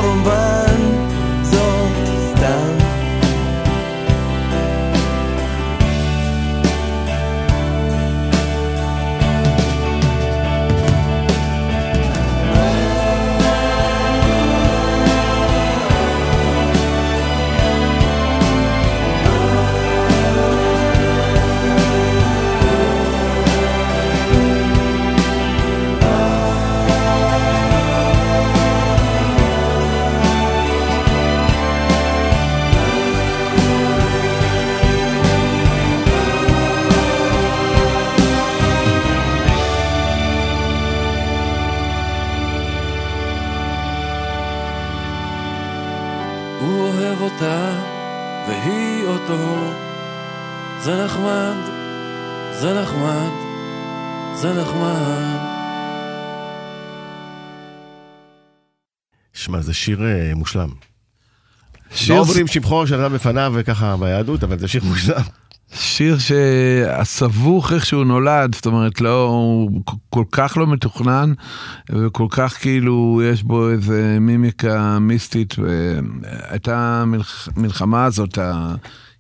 זה 0.10 0.49
שיר 59.80 60.06
אה, 60.06 60.32
מושלם. 60.36 60.70
שיר, 61.94 62.16
לא 62.16 62.20
אומרים 62.22 62.48
שבחו 62.48 62.88
של 62.88 63.02
אדם 63.02 63.14
בפניו 63.14 63.54
וככה 63.56 63.98
ביהדות, 63.98 64.44
אבל 64.44 64.60
זה 64.60 64.68
שיר 64.68 64.84
מושלם. 64.84 65.22
שיר 65.74 66.18
שהסבוך 66.20 67.74
איך 67.74 67.86
שהוא 67.86 68.06
נולד, 68.06 68.56
זאת 68.56 68.66
אומרת, 68.66 69.02
לא, 69.02 69.24
הוא 69.24 69.82
כל 70.10 70.24
כך 70.32 70.58
לא 70.58 70.68
מתוכנן, 70.68 71.34
וכל 71.90 72.28
כך 72.30 72.58
כאילו 72.62 73.22
יש 73.32 73.44
בו 73.44 73.70
איזה 73.70 74.18
מימיקה 74.22 75.00
מיסטית, 75.00 75.56
והייתה 75.60 77.04
מלח, 77.08 77.48
מלחמה 77.56 78.06
הזאת 78.06 78.38
ה, 78.38 78.76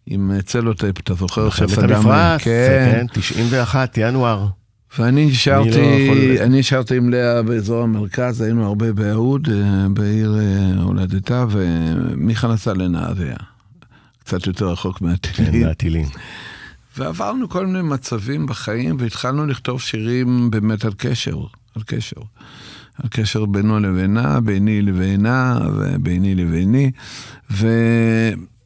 עם 0.05 0.31
צלוטייפ, 0.45 0.99
אתה 0.99 1.13
זוכר? 1.13 1.43
מלחמת 1.43 1.77
המפרץ, 1.77 2.41
כן. 2.41 3.05
כן, 3.13 3.21
91, 3.21 3.97
ינואר. 3.97 4.47
ואני 4.97 5.21
אני 5.23 5.31
נשארתי, 5.31 5.69
לא 5.69 5.75
יכול- 5.75 6.37
אני 6.41 6.59
נשארתי 6.59 6.97
עם 6.97 7.09
לאה 7.09 7.41
באזור 7.41 7.83
המרכז, 7.83 8.41
היינו 8.41 8.65
הרבה 8.65 8.93
ביהוד, 8.93 9.47
אה, 9.51 9.89
בעיר 9.89 10.37
אה, 10.39 10.81
הולדתה, 10.83 11.45
ומיכה 11.49 12.47
נסע 12.47 12.73
לנהריה, 12.73 13.35
קצת 14.19 14.47
יותר 14.47 14.69
רחוק 14.69 14.97
כן, 14.97 15.05
מהטילים. 15.05 15.65
מהטילים. 15.67 16.05
ועברנו 16.97 17.49
כל 17.49 17.65
מיני 17.67 17.81
מצבים 17.81 18.45
בחיים, 18.45 18.97
והתחלנו 18.99 19.45
לכתוב 19.45 19.81
שירים 19.81 20.51
באמת 20.51 20.85
על 20.85 20.91
קשר, 20.97 21.37
על 21.75 21.83
קשר. 21.85 22.21
על 23.03 23.09
קשר 23.09 23.45
בינו 23.45 23.79
לבינה, 23.79 24.39
ביני 24.39 24.81
לבינה, 24.81 25.59
וביני 25.75 26.35
לביני. 26.35 26.91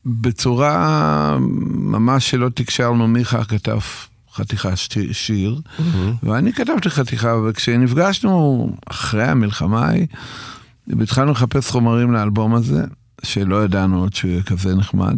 ובצורה 0.06 1.38
ממש 1.74 2.30
שלא 2.30 2.50
תקשרנו, 2.50 3.08
מיכה 3.08 3.44
כתב 3.44 3.80
חתיכה 4.34 4.70
שיר, 5.12 5.62
ואני 6.24 6.54
כתבתי 6.54 6.90
חתיכה, 6.90 7.36
וכשנפגשנו 7.36 8.70
אחרי 8.90 9.24
המלחמה 9.24 9.86
ההיא, 9.86 10.08
והתחלנו 10.88 11.32
לחפש 11.32 11.72
חומרים 11.72 12.14
לאלבום 12.14 12.56
הזה, 12.56 12.84
שלא 13.24 13.64
ידענו 13.64 14.00
עוד 14.00 14.14
שהוא 14.14 14.32
יהיה 14.32 14.44
כזה 14.44 14.76
נחמד. 14.76 15.18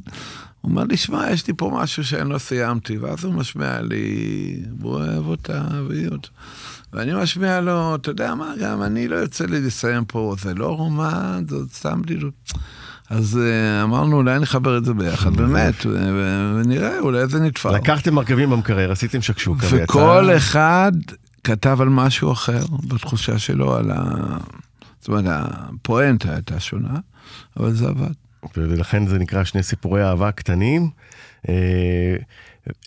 הוא 0.61 0.71
אומר 0.71 0.83
לי, 0.83 0.97
שמע, 0.97 1.31
יש 1.31 1.47
לי 1.47 1.53
פה 1.57 1.71
משהו 1.73 2.03
שאני 2.03 2.29
לא 2.29 2.37
סיימתי, 2.37 2.97
ואז 2.97 3.23
הוא 3.23 3.33
משמיע 3.33 3.81
לי, 3.81 4.63
הוא 4.81 4.91
אוהב 4.91 5.25
אותה, 5.27 5.63
והיא 5.87 6.07
אותה. 6.07 6.27
ואני 6.93 7.13
משמיע 7.13 7.61
לו, 7.61 7.95
אתה 7.95 8.09
יודע 8.09 8.35
מה, 8.35 8.53
גם 8.61 8.83
אני 8.83 9.07
לא 9.07 9.15
יוצא 9.15 9.45
לי 9.45 9.61
לסיים 9.61 10.05
פה, 10.05 10.35
זה 10.41 10.53
לא 10.53 10.67
רומן, 10.67 11.43
זאת 11.47 11.71
סתם 11.71 12.01
בדידות. 12.01 12.51
אז 13.09 13.39
uh, 13.39 13.83
אמרנו, 13.83 14.17
אולי 14.17 14.39
נחבר 14.39 14.77
את 14.77 14.85
זה 14.85 14.93
ביחד, 14.93 15.35
באמת, 15.35 15.85
ונראה, 15.85 16.99
אולי 16.99 17.27
זה 17.27 17.39
נתפר. 17.39 17.71
לקחתם 17.71 18.13
מרכבים 18.13 18.49
במקרר, 18.49 18.91
עשיתם 18.91 19.21
שקשוקה. 19.21 19.67
וכל 19.71 20.29
אחד 20.37 20.91
כתב 21.43 21.77
על 21.81 21.89
משהו 21.89 22.31
אחר, 22.31 22.65
בתחושה 22.87 23.39
שלו, 23.39 23.75
על 23.75 23.91
ה... 23.91 24.03
זאת 24.99 25.07
אומרת, 25.07 25.25
הפואנטה 25.27 26.33
הייתה 26.33 26.59
שונה, 26.59 26.99
אבל 27.57 27.73
זה 27.73 27.87
עבד. 27.87 28.11
ולכן 28.57 29.07
זה 29.07 29.19
נקרא 29.19 29.43
שני 29.43 29.63
סיפורי 29.63 30.03
אהבה 30.03 30.31
קטנים. 30.31 30.89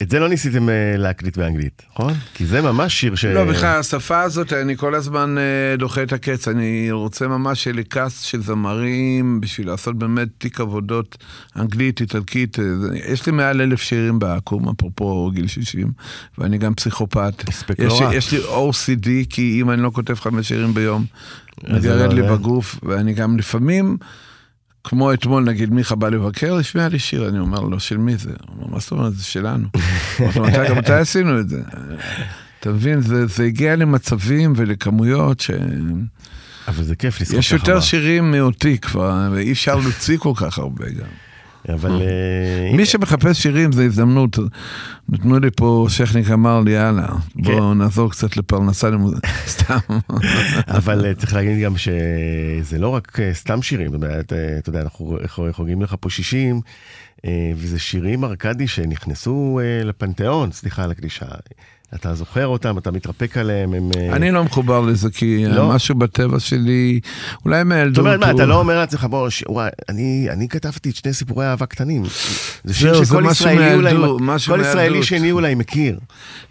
את 0.02 0.10
זה 0.10 0.18
לא 0.18 0.28
ניסיתם 0.28 0.68
אה, 0.68 0.94
להקליט 0.96 1.36
באנגלית, 1.36 1.82
נכון? 1.92 2.14
כי 2.34 2.46
זה 2.46 2.62
ממש 2.62 3.00
שיר 3.00 3.14
ש... 3.14 3.24
לא, 3.24 3.44
בכלל, 3.44 3.78
השפה 3.80 4.20
הזאת, 4.20 4.52
אני 4.52 4.76
כל 4.76 4.94
הזמן 4.94 5.38
אה, 5.38 5.76
דוחה 5.76 6.02
את 6.02 6.12
הקץ. 6.12 6.48
אני 6.48 6.88
רוצה 6.90 7.28
ממש 7.28 7.62
שיהיה 7.62 7.76
לי 7.76 7.84
קאסט 7.84 8.24
של 8.24 8.42
זמרים, 8.42 9.40
בשביל 9.40 9.66
לעשות 9.66 9.98
באמת 9.98 10.28
תיק 10.38 10.60
עבודות 10.60 11.18
אנגלית, 11.56 12.00
איטלקית. 12.00 12.58
אה, 12.58 12.64
יש 13.12 13.26
לי 13.26 13.32
מעל 13.32 13.60
אלף 13.60 13.82
שירים 13.82 14.18
בעקום, 14.18 14.68
אפרופו 14.68 15.30
גיל 15.34 15.46
60, 15.46 15.92
ואני 16.38 16.58
גם 16.58 16.74
פסיכופת. 16.74 17.48
הספק 17.48 17.78
יש, 17.78 18.00
לא 18.00 18.06
רע. 18.06 18.14
יש 18.14 18.32
לי 18.32 18.38
OCD, 18.38 19.08
כי 19.30 19.58
אם 19.62 19.70
אני 19.70 19.82
לא 19.82 19.90
כותב 19.94 20.14
חמש 20.14 20.48
שירים 20.48 20.74
ביום, 20.74 21.04
מגרד 21.68 22.12
לא 22.12 22.22
לי. 22.22 22.22
בגוף, 22.22 22.76
ואני 22.82 23.12
גם 23.12 23.38
לפעמים... 23.38 23.96
כמו 24.84 25.12
אתמול, 25.12 25.44
נגיד 25.44 25.70
מיכה 25.70 25.94
בא 25.94 26.08
לבקר, 26.08 26.54
השמיע 26.56 26.88
לי 26.88 26.98
שיר, 26.98 27.28
אני 27.28 27.38
אומר 27.38 27.60
לו, 27.60 27.80
של 27.80 27.96
מי 27.96 28.16
זה? 28.16 28.30
הוא 28.30 28.56
אומר, 28.56 28.74
מה 28.74 28.80
זאת 28.80 28.90
אומרת, 28.90 29.14
זה 29.16 29.24
שלנו. 29.24 29.68
"מתי- 30.20 30.68
גם 30.68 30.78
מתי 30.78 30.92
עשינו 30.92 31.40
את 31.40 31.48
זה? 31.48 31.62
אתה 32.60 32.70
מבין, 32.70 33.00
זה, 33.00 33.26
זה 33.26 33.44
הגיע 33.44 33.76
למצבים 33.76 34.52
ולכמויות 34.56 35.40
שיש 35.40 35.56
אבל 36.68 36.84
זה 36.84 36.96
כיף 36.96 37.20
לזכור 37.20 37.40
ככה. 37.42 37.54
יותר 37.54 37.74
מה. 37.74 37.80
שירים 37.80 38.30
מאותי 38.30 38.78
כבר, 38.78 39.28
ואי 39.32 39.52
אפשר 39.52 39.76
להוציא 39.76 40.18
כל 40.18 40.32
כך 40.36 40.58
הרבה 40.58 40.90
גם. 40.90 41.06
אבל... 41.68 41.90
אה, 41.90 42.76
מי 42.76 42.86
שמחפש 42.86 43.42
שירים 43.42 43.72
זה 43.72 43.84
הזדמנות. 43.84 44.38
נתנו 45.08 45.38
לי 45.38 45.48
פה, 45.56 45.86
שכניק 45.88 46.30
אמר 46.30 46.60
לי, 46.60 46.70
יאללה, 46.70 47.06
בואו 47.34 47.74
נעזור 47.74 48.10
קצת 48.10 48.36
לפרנסה 48.36 48.90
למוזיקה. 48.90 49.28
סתם. 49.46 49.78
אבל 50.68 51.06
אה, 51.06 51.14
צריך 51.14 51.34
להגיד 51.34 51.64
גם 51.64 51.74
שזה 51.76 52.78
לא 52.78 52.88
רק 52.88 53.20
אה, 53.20 53.34
סתם 53.34 53.62
שירים, 53.62 53.94
אתה 53.94 54.70
יודע, 54.70 54.80
אנחנו 54.80 55.18
חוגגים 55.52 55.82
לך 55.82 55.94
פה 56.00 56.10
60, 56.10 56.60
אה, 57.24 57.30
וזה 57.56 57.78
שירים 57.78 58.24
ארכדי 58.24 58.68
שנכנסו 58.68 59.60
לפנתיאון, 59.84 60.52
סליחה 60.52 60.84
על 60.84 60.90
הקדישה. 60.90 61.26
אתה 61.94 62.14
זוכר 62.14 62.46
אותם, 62.46 62.78
אתה 62.78 62.90
מתרפק 62.90 63.36
עליהם, 63.36 63.74
הם... 63.74 63.90
אה, 63.96 64.16
אני 64.16 64.30
לא 64.30 64.44
מחובר 64.44 64.80
לזה, 64.80 65.10
כי 65.10 65.44
לא? 65.48 65.68
משהו 65.68 65.94
בטבע 65.94 66.40
שלי, 66.40 67.00
אולי 67.44 67.64
מהילדות. 67.64 67.94
זאת 67.94 68.04
אומרת, 68.04 68.20
מה, 68.20 68.30
אתה 68.30 68.46
לא 68.46 68.54
אומר 68.58 68.78
לעצמך, 68.78 69.04
בוא, 69.10 69.30
ש- 69.30 69.44
וואי, 69.48 69.68
אני, 69.88 70.28
אני 70.30 70.48
כתבתי 70.48 70.90
את 70.90 70.96
שני 70.96 71.12
סיפורי 71.12 71.46
אהבה 71.46 71.66
קטנים. 71.66 72.02
זה 72.64 72.74
שיר 72.74 72.92
זהו, 72.94 73.04
זה 73.04 73.10
שכל 73.10 73.22
משהו 73.22 73.32
ישראלי 73.48 73.74
אולי, 73.74 73.92
מהילדות, 73.92 74.20
משהו 74.20 74.54
כל 74.54 74.60
ישראלי. 74.60 75.02
שני 75.02 75.32
אולי 75.32 75.54
מכיר. 75.54 75.98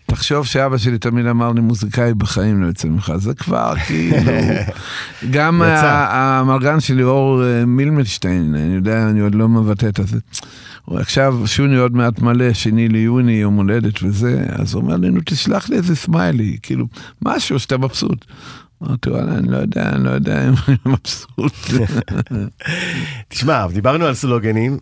תחשוב 0.06 0.46
שאבא 0.46 0.78
שלי 0.78 0.98
תמיד 0.98 1.26
אמר 1.26 1.52
לי, 1.52 1.62
מוזיקאי 1.62 2.14
בחיים 2.14 2.62
לא 2.62 2.68
יוצא 2.68 2.88
ממך, 2.88 3.12
זה 3.16 3.34
כבר 3.34 3.74
כאילו... 3.86 4.18
גם 5.32 5.62
המרגן 6.10 6.80
שלי, 6.80 7.04
אור 7.04 7.44
אה, 7.44 7.66
מילמנשטיין, 7.66 8.56
אני 8.56 8.76
יודע, 8.76 9.10
אני 9.10 9.20
עוד 9.20 9.36
לא 9.36 9.48
מבטא 9.48 9.86
את 9.86 10.00
זה. 10.08 10.18
עכשיו, 10.92 11.42
שוני 11.46 11.76
עוד 11.78 11.96
מעט 11.96 12.20
מלא, 12.20 12.54
שני 12.54 12.88
ליוני, 12.88 13.32
יום 13.32 13.56
הולדת 13.56 14.04
וזה, 14.04 14.46
אז 14.50 14.74
הוא 14.74 14.84
אומר 14.84 14.96
לי, 14.96 15.10
נו, 15.10 15.22
תשלח 15.26 15.70
לי 15.70 15.76
איזה 15.76 15.96
סמיילי, 15.96 16.58
כאילו, 16.62 16.86
משהו 17.22 17.60
שאתה 17.60 17.78
מבסוט. 17.78 18.26
אמרתי, 18.84 19.10
וואלה, 19.10 19.38
אני 19.38 19.52
לא 19.52 19.58
יודע, 19.58 19.90
אני 19.90 20.04
לא 20.04 20.10
יודע 20.10 20.50
אם 20.50 20.54
אני 20.68 20.78
מבסוט. 20.86 21.54
תשמע, 23.30 23.68
דיברנו 23.68 24.06
על 24.06 24.14
סלוגנים, 24.14 24.78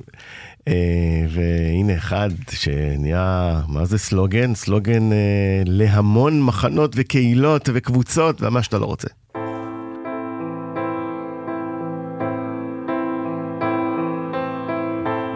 אה, 0.67 1.25
והנה 1.29 1.97
אחד 1.97 2.29
שנהיה, 2.51 3.61
מה 3.67 3.85
זה 3.85 3.97
סלוגן? 3.97 4.55
סלוגן 4.55 5.11
אה, 5.11 5.61
להמון 5.65 6.41
מחנות 6.41 6.93
וקהילות 6.95 7.69
וקבוצות, 7.73 8.41
ומה 8.41 8.63
שאתה 8.63 8.77
לא 8.77 8.85
רוצה. 8.85 9.07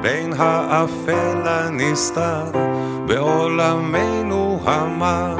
בין 0.01 0.33
האפל 0.37 1.41
הנסתר 1.45 2.51
בעולמנו 3.07 4.59
המר. 4.65 5.37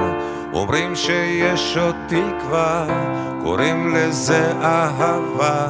אומרים 0.54 0.95
שיש 0.95 1.78
עוד 1.78 1.95
תקווה, 2.08 2.86
קוראים 3.43 3.95
לזה 3.95 4.52
אהבה 4.62 5.67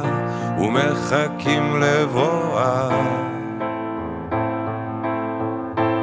ומחכים 0.58 1.80
לבואה. 1.80 2.88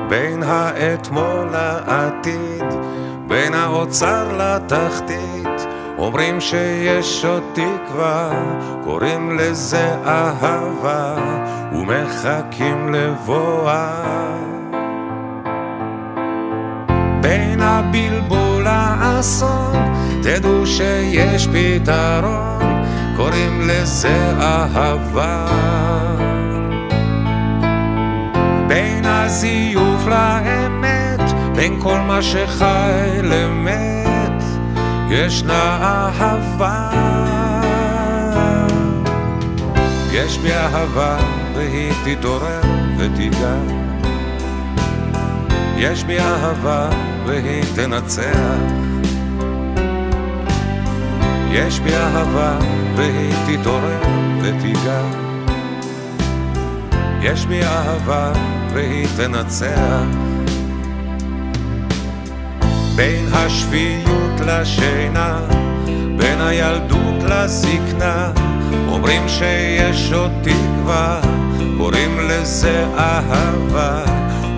בין 0.10 0.43
האתמול 0.43 1.50
לעתיד, 1.52 2.65
בין 3.28 3.54
האוצר 3.54 4.38
לתחתית, 4.38 5.57
אומרים 5.98 6.42
שיש 6.42 7.26
עוד 7.26 7.44
תקווה, 7.54 8.30
קוראים 8.84 9.38
לזה 9.38 9.96
אהבה, 10.06 11.16
ומחכים 11.72 12.94
לבואה. 12.94 14.04
בין 17.22 17.62
הבלבול 17.62 18.64
לאסון, 18.64 19.76
תדעו 20.24 20.66
שיש 20.66 21.48
פתרון, 21.48 22.84
קוראים 23.16 23.62
לזה 23.68 24.34
אהבה. 24.42 25.46
בין 28.68 29.06
הזיוף 29.06 30.08
לאמת, 30.08 31.32
בין 31.56 31.80
כל 31.82 32.00
מה 32.00 32.22
שחי 32.22 33.20
למת, 33.24 33.97
ישנה 35.10 35.78
אהבה. 36.20 36.89
יש 40.12 40.38
בי 40.38 40.52
אהבה 40.54 41.17
והיא 41.56 41.93
תתעורר 42.06 42.62
ותיגע. 42.98 43.56
יש 45.78 46.04
בי 46.04 46.20
אהבה 46.20 46.89
והיא 47.26 47.63
תנצח. 47.76 48.48
יש 51.52 51.80
בי 51.80 51.96
אהבה 51.96 52.58
והיא 52.96 53.34
תתעורר 53.48 54.02
ותיגע. 54.41 55.02
יש 57.22 57.46
בי 57.46 57.63
אהבה 57.63 58.32
והיא 58.74 59.08
תנצח. 59.17 60.27
בין 62.98 63.26
השפיות 63.34 64.40
לשינה, 64.46 65.40
בין 66.18 66.42
הילדות 66.42 67.24
לזקנה, 67.24 68.32
אומרים 68.88 69.30
שיש 69.30 70.14
עוד 70.14 70.32
תקווה, 70.42 71.22
קוראים 71.78 72.20
לזה 72.20 72.86
אהבה, 72.98 74.04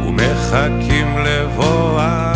ומחכים 0.07 1.17
לבואה. 1.17 2.33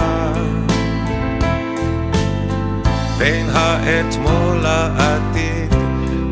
בין 3.18 3.50
האתמול 3.54 4.58
לעתיד, 4.58 5.74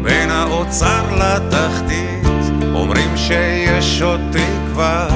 בין 0.04 0.30
האוצר 0.32 1.16
לתחתית, 1.16 2.28
אומרים 2.76 3.18
שיש 3.18 4.02
עוד 4.02 4.22
תקווה, 4.32 5.08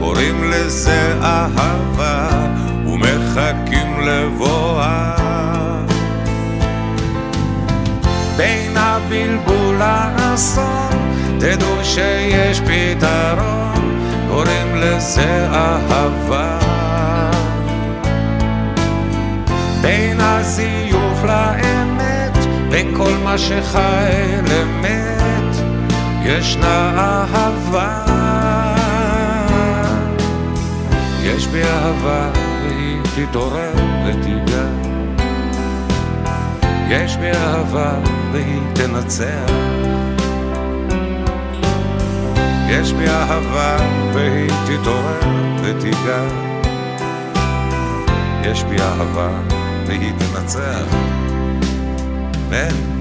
קוראים 0.00 0.50
לזה 0.50 1.14
אהבה, 1.22 2.28
ומחכים 2.96 4.00
לבואה. 4.00 5.16
בין 8.36 8.76
הבלבול 8.76 9.76
לאסון, 9.76 11.12
תדעו 11.38 11.84
שיש 11.84 12.60
פתרון, 12.60 14.00
קוראים 14.28 14.76
לזה 14.76 15.48
אהבה. 15.52 16.58
בין 19.80 20.20
הזיוף 20.20 21.24
לאמת, 21.24 22.36
בין 22.70 22.94
כל 22.96 23.12
מה 23.24 23.38
שחי 23.38 24.12
למת, 24.42 25.56
ישנה 26.22 26.94
אהבה. 26.98 28.02
יש 31.22 31.46
בי 31.46 31.62
אהבה 31.62 32.45
תתעורר 33.16 33.72
ותיגע. 34.06 34.66
יש 36.88 37.16
בי 37.16 37.30
אהבה 37.30 37.98
והיא 38.32 38.60
תנצח. 38.74 39.50
יש 42.68 42.92
בי 42.92 43.08
אהבה 43.08 43.76
והיא 44.14 44.50
תתעורר 44.66 45.20
ותיגע. 45.62 46.22
יש 48.42 48.64
בי 48.64 48.76
אהבה 48.80 49.30
והיא 49.86 50.12
תנצח. 50.18 50.94
אמן. 52.48 52.95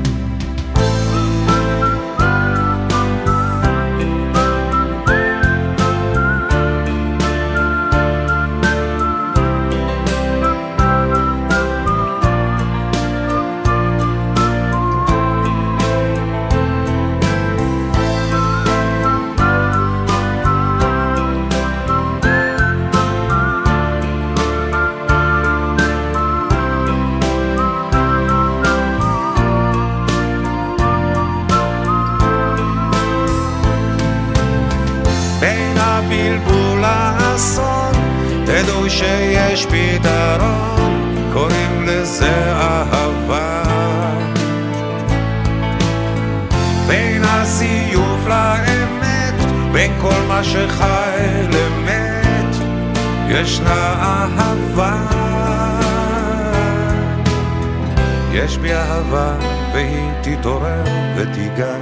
בי 58.66 58.74
אהבה 58.74 59.36
והיא 59.74 60.12
תתעורר 60.24 60.84
ותיגע. 61.16 61.76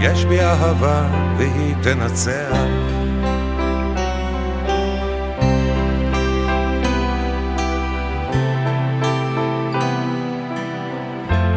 יש 0.00 0.24
בי 0.24 0.40
אהבה 0.40 1.08
והיא 1.36 1.74
תנצח. 1.82 2.56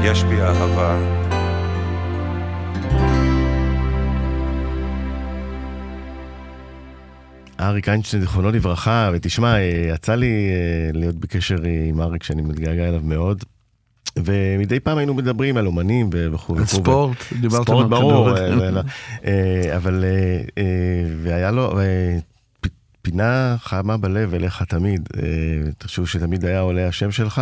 יש 0.04 0.24
בי 0.24 0.42
אהבה 0.42 0.96
אריק 7.70 7.90
איינשטיין, 7.90 8.22
זיכרונו 8.22 8.52
לברכה, 8.52 9.10
ותשמע, 9.14 9.56
אה, 9.56 9.92
יצא 9.96 10.16
לי 10.16 10.50
אה, 10.52 11.00
להיות 11.00 11.16
בקשר 11.16 11.58
עם 11.90 12.02
אריק, 12.02 12.24
שאני 12.24 12.42
מתגעגע 12.42 12.88
אליו 12.90 13.02
מאוד. 13.04 13.44
ומדי 14.18 14.80
פעם 14.80 14.98
היינו 14.98 15.14
מדברים 15.14 15.58
על 15.58 15.68
אומנים 15.68 16.10
וכו' 16.14 16.32
וכו'. 16.34 16.58
על 16.58 16.66
ספורט, 16.66 17.18
דיברתם 17.42 17.64
ספורט 17.64 17.84
על 17.84 17.90
ברור, 17.90 18.36
כדורגל. 18.36 18.78
אה, 18.78 18.82
אה, 19.26 19.76
אבל 19.76 20.04
אה, 20.04 20.42
אה, 20.58 20.64
והיה 21.24 21.52
לו 21.52 21.80
אה, 21.80 22.18
פינה 23.12 23.56
חמה 23.64 23.98
בלב 23.98 24.34
אליך 24.34 24.64
תמיד. 24.64 25.10
אה, 25.18 25.22
תחשוב 25.78 26.08
שתמיד 26.08 26.46
היה 26.46 26.60
עולה 26.60 26.88
השם 26.88 27.12
שלך, 27.12 27.42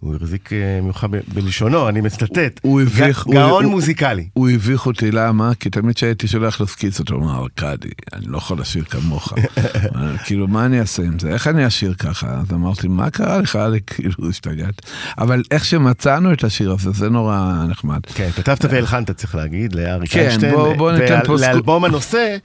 הוא 0.00 0.16
החזיק 0.16 0.52
אה, 0.52 0.80
ממך 0.82 1.06
בלשונו, 1.34 1.88
אני 1.88 2.00
מצטט. 2.00 2.60
הוא 2.62 2.80
הביך- 2.80 3.26
גאון 3.28 3.64
הוא- 3.64 3.70
מוזיקלי. 3.72 4.28
הוא 4.32 4.48
הביך 4.50 4.86
אותי, 4.86 5.10
למה? 5.10 5.52
כי 5.60 5.70
תמיד 5.70 5.94
כשהייתי 5.96 6.28
שולח 6.28 6.60
לו 6.60 6.66
סקיצות, 6.66 7.08
הוא 7.10 7.22
אמר, 7.22 7.42
ארכדי, 7.42 7.88
אני 8.12 8.26
לא 8.26 8.38
יכול 8.38 8.60
לשיר 8.60 8.84
כמוך. 8.84 9.32
כאילו, 10.24 10.48
מה 10.48 10.66
אני 10.66 10.80
אעשה 10.80 11.02
עם 11.02 11.18
זה? 11.18 11.28
איך 11.30 11.46
אני 11.46 11.66
אשיר 11.66 11.94
ככה? 11.94 12.26
אז 12.40 12.52
אמרתי, 12.52 12.88
מה 12.88 13.10
קרה 13.10 13.38
לך? 13.38 13.58
כאילו, 13.86 14.28
השתגעת. 14.30 14.82
אבל 15.18 15.42
איך 15.50 15.64
שמצאנו 15.64 16.32
את 16.32 16.44
השיר 16.44 16.72
הזה, 16.72 16.90
זה 16.90 17.10
נורא 17.10 17.64
נחמד. 17.68 18.00
כן, 18.14 18.30
כתבת 18.36 18.64
והלחנת, 18.64 19.10
צריך 19.10 19.34
להגיד, 19.34 19.74
לאריק 19.74 20.10
כן, 20.12 20.20
איינשטיין. 20.20 20.54
בוא- 20.54 20.76
בוא 20.76 20.92
ניתן 20.92 21.20
פה. 21.26 21.36
לאלבום 21.40 21.84
הנושא, 21.84 22.36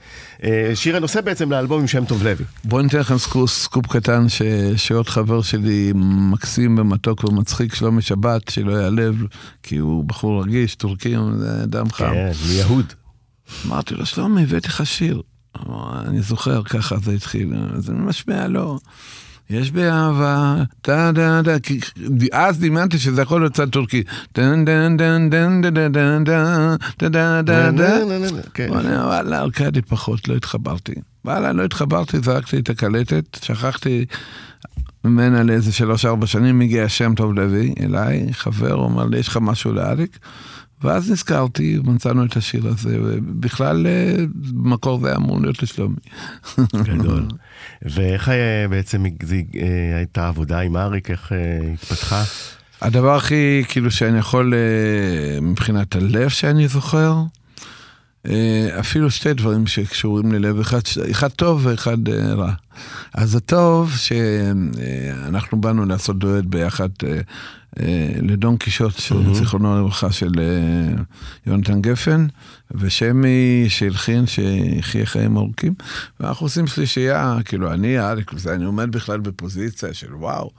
אה, 0.44 0.70
שיר 0.74 0.96
הנושא 0.96 1.20
בעצם 1.20 1.50
לאלבום 1.52 1.80
עם 1.80 1.86
שם 1.86 2.04
טוב 2.04 2.22
לוי. 2.22 2.44
בואו 2.64 2.82
ניתן 2.82 2.98
לכם 2.98 3.18
סקופ, 3.18 3.50
סקופ 3.50 3.86
קטן, 3.86 4.28
ש, 4.28 4.42
שעוד 4.76 5.08
חבר 5.08 5.42
שלי 5.42 5.92
מקסים 5.94 6.78
ומתוק 6.78 7.24
ומצחיק, 7.24 7.74
שלומי 7.74 8.02
שבת, 8.02 8.48
שלא 8.48 8.72
יעלב, 8.72 9.22
כי 9.62 9.76
הוא 9.76 10.04
בחור 10.04 10.42
רגיש, 10.42 10.74
טורקי, 10.74 11.14
זה 11.38 11.62
אדם 11.62 11.90
חם. 11.90 12.04
כן, 12.04 12.30
מיהוד. 12.48 12.92
אמרתי 13.66 13.94
לו, 13.94 14.06
שלומי, 14.06 14.42
הבאתי 14.42 14.68
לך 14.68 14.86
שיר. 14.86 15.22
אני 16.06 16.22
זוכר, 16.22 16.62
ככה 16.62 16.96
זה 16.98 17.12
התחיל. 17.12 17.54
אז 17.76 17.90
אני 17.90 17.98
משמיע 17.98 18.48
לו. 18.48 18.78
יש 19.50 19.70
באהבה, 19.70 20.56
טה 20.82 21.10
דה 21.14 21.42
דה, 21.42 21.58
כי 21.58 21.80
אז 22.32 22.58
דמיינתי 22.58 22.98
שזה 22.98 23.22
יכול 23.22 23.40
להיות 23.40 23.52
צד 23.52 23.68
טורקי. 23.68 24.02
דן 24.34 24.64
דן 24.64 24.96
דן 24.96 25.30
דן 25.30 25.60
דן 25.60 25.74
דן 25.74 25.92
דן 25.92 26.24
דן 26.24 26.76
דן 26.98 27.44
דן 27.44 27.76
דן 27.76 27.76
דן 27.76 28.40
כן. 28.54 28.66
וואלה, 28.70 29.06
וואלה, 29.06 29.40
ארכדי 29.40 29.82
פחות, 29.82 30.28
לא 30.28 30.36
התחברתי. 30.36 30.94
וואלה, 31.24 31.52
לא 31.52 31.64
התחברתי, 31.64 32.18
זרקתי 32.20 32.58
את 32.58 32.70
הקלטת, 32.70 33.38
שכחתי 33.42 34.04
ממנה 35.04 35.42
לאיזה 35.42 35.72
שלוש-ארבע 35.72 36.26
שנים, 36.26 36.60
הגיע 36.60 36.88
שם 36.88 37.14
טוב 37.14 37.34
לוי 37.34 37.74
אליי, 37.80 38.32
חבר, 38.32 38.72
הוא 38.72 38.86
אמר 38.86 39.04
לי, 39.04 39.18
יש 39.18 39.28
לך 39.28 39.38
משהו 39.40 39.72
לאריק? 39.72 40.18
ואז 40.82 41.10
נזכרתי, 41.10 41.78
מצאנו 41.84 42.24
את 42.24 42.36
השיר 42.36 42.66
הזה, 42.66 42.98
ובכלל, 43.02 43.86
אה, 43.86 44.16
במקור 44.34 45.00
זה 45.00 45.08
היה 45.08 45.16
אמור 45.16 45.40
להיות 45.40 45.62
לשלומי. 45.62 45.96
גדול. 46.74 47.26
ואיך 47.82 48.28
אה, 48.28 48.66
בעצם 48.70 49.04
אה, 49.06 49.96
הייתה 49.96 50.28
עבודה 50.28 50.60
עם 50.60 50.76
אריק, 50.76 51.10
איך 51.10 51.32
התפתחה? 51.72 52.22
הדבר 52.82 53.16
הכי, 53.16 53.64
כאילו, 53.68 53.90
שאני 53.90 54.18
יכול, 54.18 54.54
מבחינת 55.42 55.96
הלב 55.96 56.28
שאני 56.28 56.68
זוכר, 56.68 57.22
אפילו 58.80 59.10
שתי 59.10 59.34
דברים 59.34 59.66
שקשורים 59.66 60.32
ללב, 60.32 60.60
אחד, 60.60 60.80
אחד 61.10 61.28
טוב 61.28 61.66
ואחד 61.66 62.08
אה, 62.08 62.34
רע. 62.34 62.52
אז 63.14 63.34
הטוב, 63.34 63.92
שאנחנו 63.96 65.60
באנו 65.60 65.84
לעשות 65.86 66.18
דואט 66.18 66.44
ביחד 66.44 66.88
אה, 67.04 67.12
אה, 67.12 67.20
לדון 68.22 68.56
קישוט, 68.56 69.00
זיכרונו 69.32 69.78
לברכה, 69.78 70.12
של 70.12 70.32
אה, 70.38 71.02
יונתן 71.46 71.80
גפן, 71.80 72.26
ושמי 72.70 73.64
שהלחין, 73.68 74.26
שיחיה 74.26 75.06
חיים 75.06 75.36
ארוכים, 75.36 75.74
ואנחנו 76.20 76.46
עושים 76.46 76.66
שלישייה, 76.66 77.36
כאילו, 77.44 77.72
אני, 77.72 77.96
וזה, 78.34 78.54
אני 78.54 78.64
עומד 78.64 78.92
בכלל 78.92 79.20
בפוזיציה 79.20 79.94
של 79.94 80.14
וואו, 80.14 80.50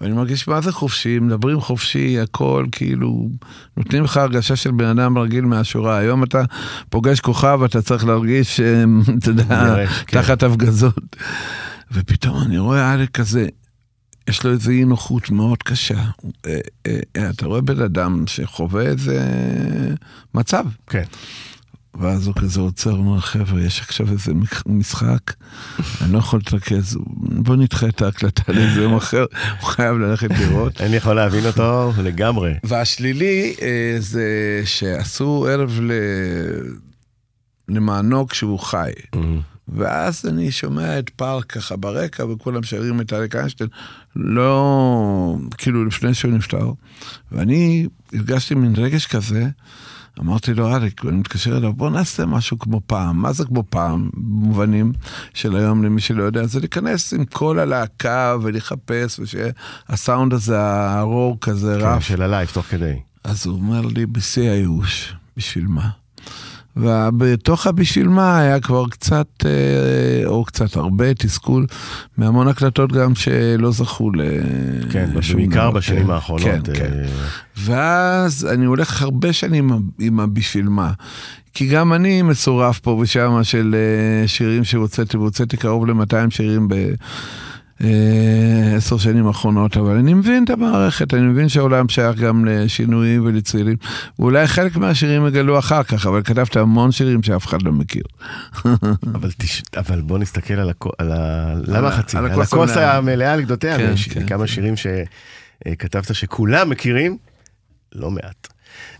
ואני 0.00 0.12
מרגיש 0.12 0.48
מה 0.48 0.60
זה 0.60 0.72
חופשי, 0.72 1.18
מדברים 1.18 1.60
חופשי, 1.60 2.20
הכל, 2.20 2.66
כאילו, 2.72 3.28
נותנים 3.76 4.04
לך 4.04 4.16
הרגשה 4.16 4.56
של 4.56 4.70
בן 4.70 4.98
אדם 4.98 5.18
רגיל 5.18 5.44
מהשורה. 5.44 5.98
היום 5.98 6.24
אתה 6.24 6.42
פוגש 6.90 7.20
כוכב, 7.20 7.60
אתה 7.64 7.82
צריך 7.82 8.04
להרגיש, 8.06 8.60
אה, 8.60 8.84
אתה 9.18 9.30
יודע, 9.30 9.76
כן. 10.06 10.20
תחת 10.20 10.42
הפגזות. 10.42 11.16
ופתאום 11.92 12.42
אני 12.42 12.58
רואה 12.58 12.92
אריק 12.92 13.10
כזה, 13.10 13.46
יש 14.28 14.44
לו 14.44 14.52
איזו 14.52 14.70
אי 14.70 14.84
נוחות 14.84 15.30
מאוד 15.30 15.62
קשה. 15.62 16.00
אה, 16.46 16.58
אה, 16.86 16.98
אה, 17.16 17.30
אתה 17.30 17.46
רואה 17.46 17.60
בן 17.60 17.80
אדם 17.80 18.24
שחווה 18.26 18.82
איזה 18.82 19.28
מצב. 20.34 20.64
כן. 20.86 21.02
ואז 22.00 22.26
הוא 22.26 22.34
כזה 22.34 22.60
עוצר, 22.60 22.90
אומר, 22.90 23.20
חבר'ה, 23.20 23.60
יש 23.60 23.80
עכשיו 23.80 24.12
איזה 24.12 24.32
משחק, 24.66 25.32
אני 26.00 26.12
לא 26.12 26.18
יכול 26.18 26.38
להתרכז, 26.38 26.98
בוא 27.16 27.56
נדחה 27.56 27.88
את 27.88 28.02
ההקלטה 28.02 28.52
לאיזה 28.52 28.82
יום 28.82 28.96
אחר, 28.96 29.24
הוא 29.60 29.68
חייב 29.68 29.98
ללכת 29.98 30.30
לראות. 30.30 30.80
אני 30.84 30.96
יכול 30.96 31.14
להבין 31.14 31.46
אותו 31.46 31.92
לגמרי. 32.02 32.54
והשלילי 32.64 33.54
זה 33.98 34.62
שעשו 34.64 35.46
ערב. 35.50 35.80
למענו 37.68 38.28
כשהוא 38.28 38.58
חי. 38.58 38.90
ואז 39.68 40.26
אני 40.26 40.52
שומע 40.52 40.98
את 40.98 41.10
פארק 41.10 41.44
ככה 41.44 41.76
ברקע, 41.76 42.24
וכולם 42.24 42.62
שרים 42.62 43.00
את 43.00 43.12
אריק 43.12 43.36
איינשטיין, 43.36 43.70
לא, 44.16 45.36
כאילו 45.58 45.84
לפני 45.84 46.14
שהוא 46.14 46.32
נפטר. 46.32 46.72
ואני 47.32 47.86
הרגשתי 48.12 48.54
מין 48.54 48.74
רגש 48.76 49.06
כזה, 49.06 49.48
אמרתי 50.20 50.54
לו, 50.54 50.74
אריק, 50.74 51.04
ואני 51.04 51.16
מתקשר 51.16 51.56
אליו, 51.56 51.72
בוא 51.72 51.90
נעשה 51.90 52.26
משהו 52.26 52.58
כמו 52.58 52.80
פעם. 52.86 53.22
מה 53.22 53.32
זה 53.32 53.44
כמו 53.44 53.64
פעם? 53.70 54.10
במובנים 54.14 54.92
של 55.34 55.56
היום, 55.56 55.84
למי 55.84 56.00
שלא 56.00 56.22
יודע, 56.22 56.46
זה 56.46 56.60
להיכנס 56.60 57.14
עם 57.14 57.24
כל 57.24 57.58
הלהקה 57.58 58.36
ולחפש, 58.42 59.20
ושהסאונד 59.20 60.32
הזה, 60.32 60.60
הרור 60.90 61.38
כזה, 61.40 61.76
כן, 61.80 61.86
רף. 61.86 62.02
של 62.02 62.22
הלייב 62.22 62.48
תוך 62.52 62.66
כדי. 62.66 62.94
אז 63.24 63.46
הוא 63.46 63.54
אומר 63.54 63.80
לי, 63.80 64.06
בשיא 64.06 64.50
הייאוש, 64.50 65.14
בשביל 65.36 65.66
מה? 65.66 65.88
ובתוך 66.78 67.66
הבשביל 67.66 68.08
מה 68.08 68.38
היה 68.38 68.60
כבר 68.60 68.88
קצת, 68.88 69.26
אה, 69.44 70.26
או 70.26 70.44
קצת 70.44 70.76
הרבה 70.76 71.14
תסכול, 71.14 71.66
מהמון 72.16 72.48
הקלטות 72.48 72.92
גם 72.92 73.14
שלא 73.14 73.70
זכו. 73.70 74.10
כן, 74.90 75.10
לשום 75.14 75.36
בעיקר 75.36 75.70
דבר. 75.70 75.70
בשנים 75.70 76.04
כן, 76.04 76.10
האחרונות. 76.10 76.46
כן, 76.64 76.74
כן. 76.74 76.92
אה, 76.92 77.08
ואז 77.56 78.46
אני 78.52 78.64
הולך 78.64 79.02
הרבה 79.02 79.32
שנים 79.32 79.70
עם 80.00 80.20
הבשביל 80.20 80.68
מה. 80.68 80.92
כי 81.54 81.66
גם 81.66 81.92
אני 81.92 82.22
מצורף 82.22 82.78
פה 82.78 82.90
ושם 82.90 83.38
של 83.42 83.74
אה, 83.74 84.28
שירים 84.28 84.64
שהוצאתי, 84.64 85.16
והוצאתי 85.16 85.56
קרוב 85.56 85.86
ל-200 85.86 86.30
שירים 86.30 86.68
ב... 86.68 86.74
אה, 87.84 88.74
עשר 88.76 88.98
שנים 88.98 89.26
האחרונות, 89.26 89.76
אבל 89.76 89.96
אני 89.96 90.14
מבין 90.14 90.44
את 90.44 90.50
המערכת, 90.50 91.14
אני 91.14 91.22
מבין 91.22 91.48
שהעולם 91.48 91.88
שייך 91.88 92.16
גם 92.16 92.44
לשינויים 92.44 93.24
ולצעירים. 93.24 93.76
ואולי 94.18 94.46
חלק 94.46 94.76
מהשירים 94.76 95.26
יגלו 95.26 95.58
אחר 95.58 95.82
כך, 95.82 96.06
אבל 96.06 96.22
כתבת 96.22 96.56
המון 96.56 96.92
שירים 96.92 97.22
שאף 97.22 97.46
אחד 97.46 97.62
לא 97.62 97.72
מכיר. 97.72 98.02
אבל, 99.14 99.30
תש... 99.38 99.62
אבל 99.76 100.00
בוא 100.00 100.18
נסתכל 100.18 100.54
על, 100.54 100.70
הכ... 100.70 100.86
על 100.98 101.12
ה... 101.12 101.54
למה 101.66 101.90
חצי? 101.90 102.16
על 102.18 102.26
על 102.26 102.42
הכוס 102.42 102.76
המלאה. 102.76 103.32
על 103.32 103.40
גדותיה, 103.40 103.78
כן, 103.78 103.86
ויש 103.90 104.08
כן, 104.08 104.26
כמה 104.26 104.38
כן. 104.38 104.46
שירים 104.46 104.74
שכתבת 104.76 106.14
שכולם 106.14 106.70
מכירים, 106.70 107.16
לא 107.94 108.10
מעט. 108.10 108.48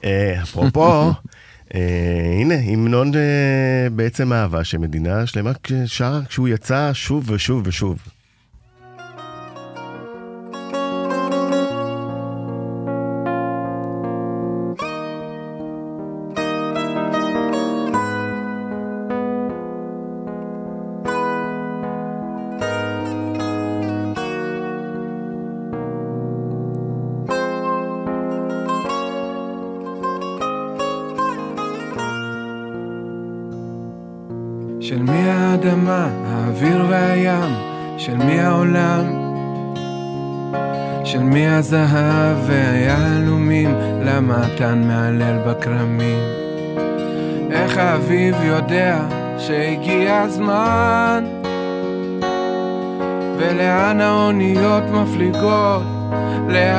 אה, 0.04 0.42
אפרופו, 0.42 1.12
אה, 1.74 2.36
הנה, 2.40 2.54
המנון 2.54 3.14
אה, 3.14 3.90
בעצם 3.92 4.32
אהבה 4.32 4.64
שמדינה 4.64 5.26
שלמה 5.26 5.52
שרה 5.86 6.20
כשהוא 6.28 6.48
יצא 6.48 6.90
שוב 6.92 7.30
ושוב 7.30 7.62
ושוב. 7.66 7.98
של 38.08 38.16
מי 38.16 38.40
העולם, 38.40 39.04
של 41.04 41.22
מי 41.22 41.48
הזהב 41.48 42.36
והיהלומים, 42.46 43.74
למה 44.04 44.46
התן 44.46 44.82
מהלל 44.86 45.38
בכרמים. 45.46 46.18
איך 47.50 47.76
האביב 47.76 48.36
יודע 48.44 48.98
שהגיע 49.38 50.20
הזמן, 50.22 51.24
ולאן 53.38 54.00
האוניות 54.00 54.84
מפליגות, 54.92 55.82
לאן? 56.48 56.78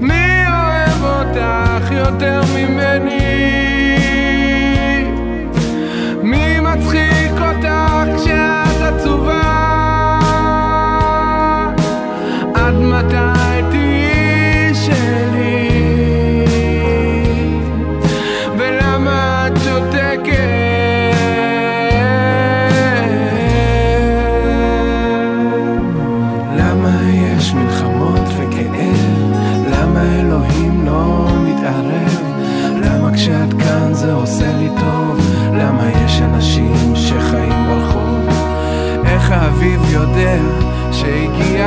מי 0.00 0.44
אוהב 0.46 1.02
אותך 1.02 1.90
יותר 1.90 2.40
ממני? 2.54 3.25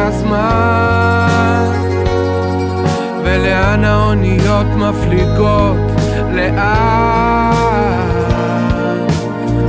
הזמן 0.09 1.71
ולאן 3.23 3.83
האוניות 3.83 4.65
מפליגות 4.75 5.77
לאט 6.31 6.59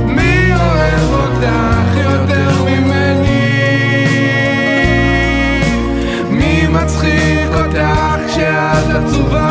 מי 0.05 0.51
אוהב 0.55 1.13
אותך 1.13 1.97
יותר 2.03 2.63
ממני? 2.63 4.07
מי 6.29 6.67
מצחיק 6.67 7.49
אותך 7.53 8.15
כשאת 8.27 8.95
עצובה? 8.95 9.50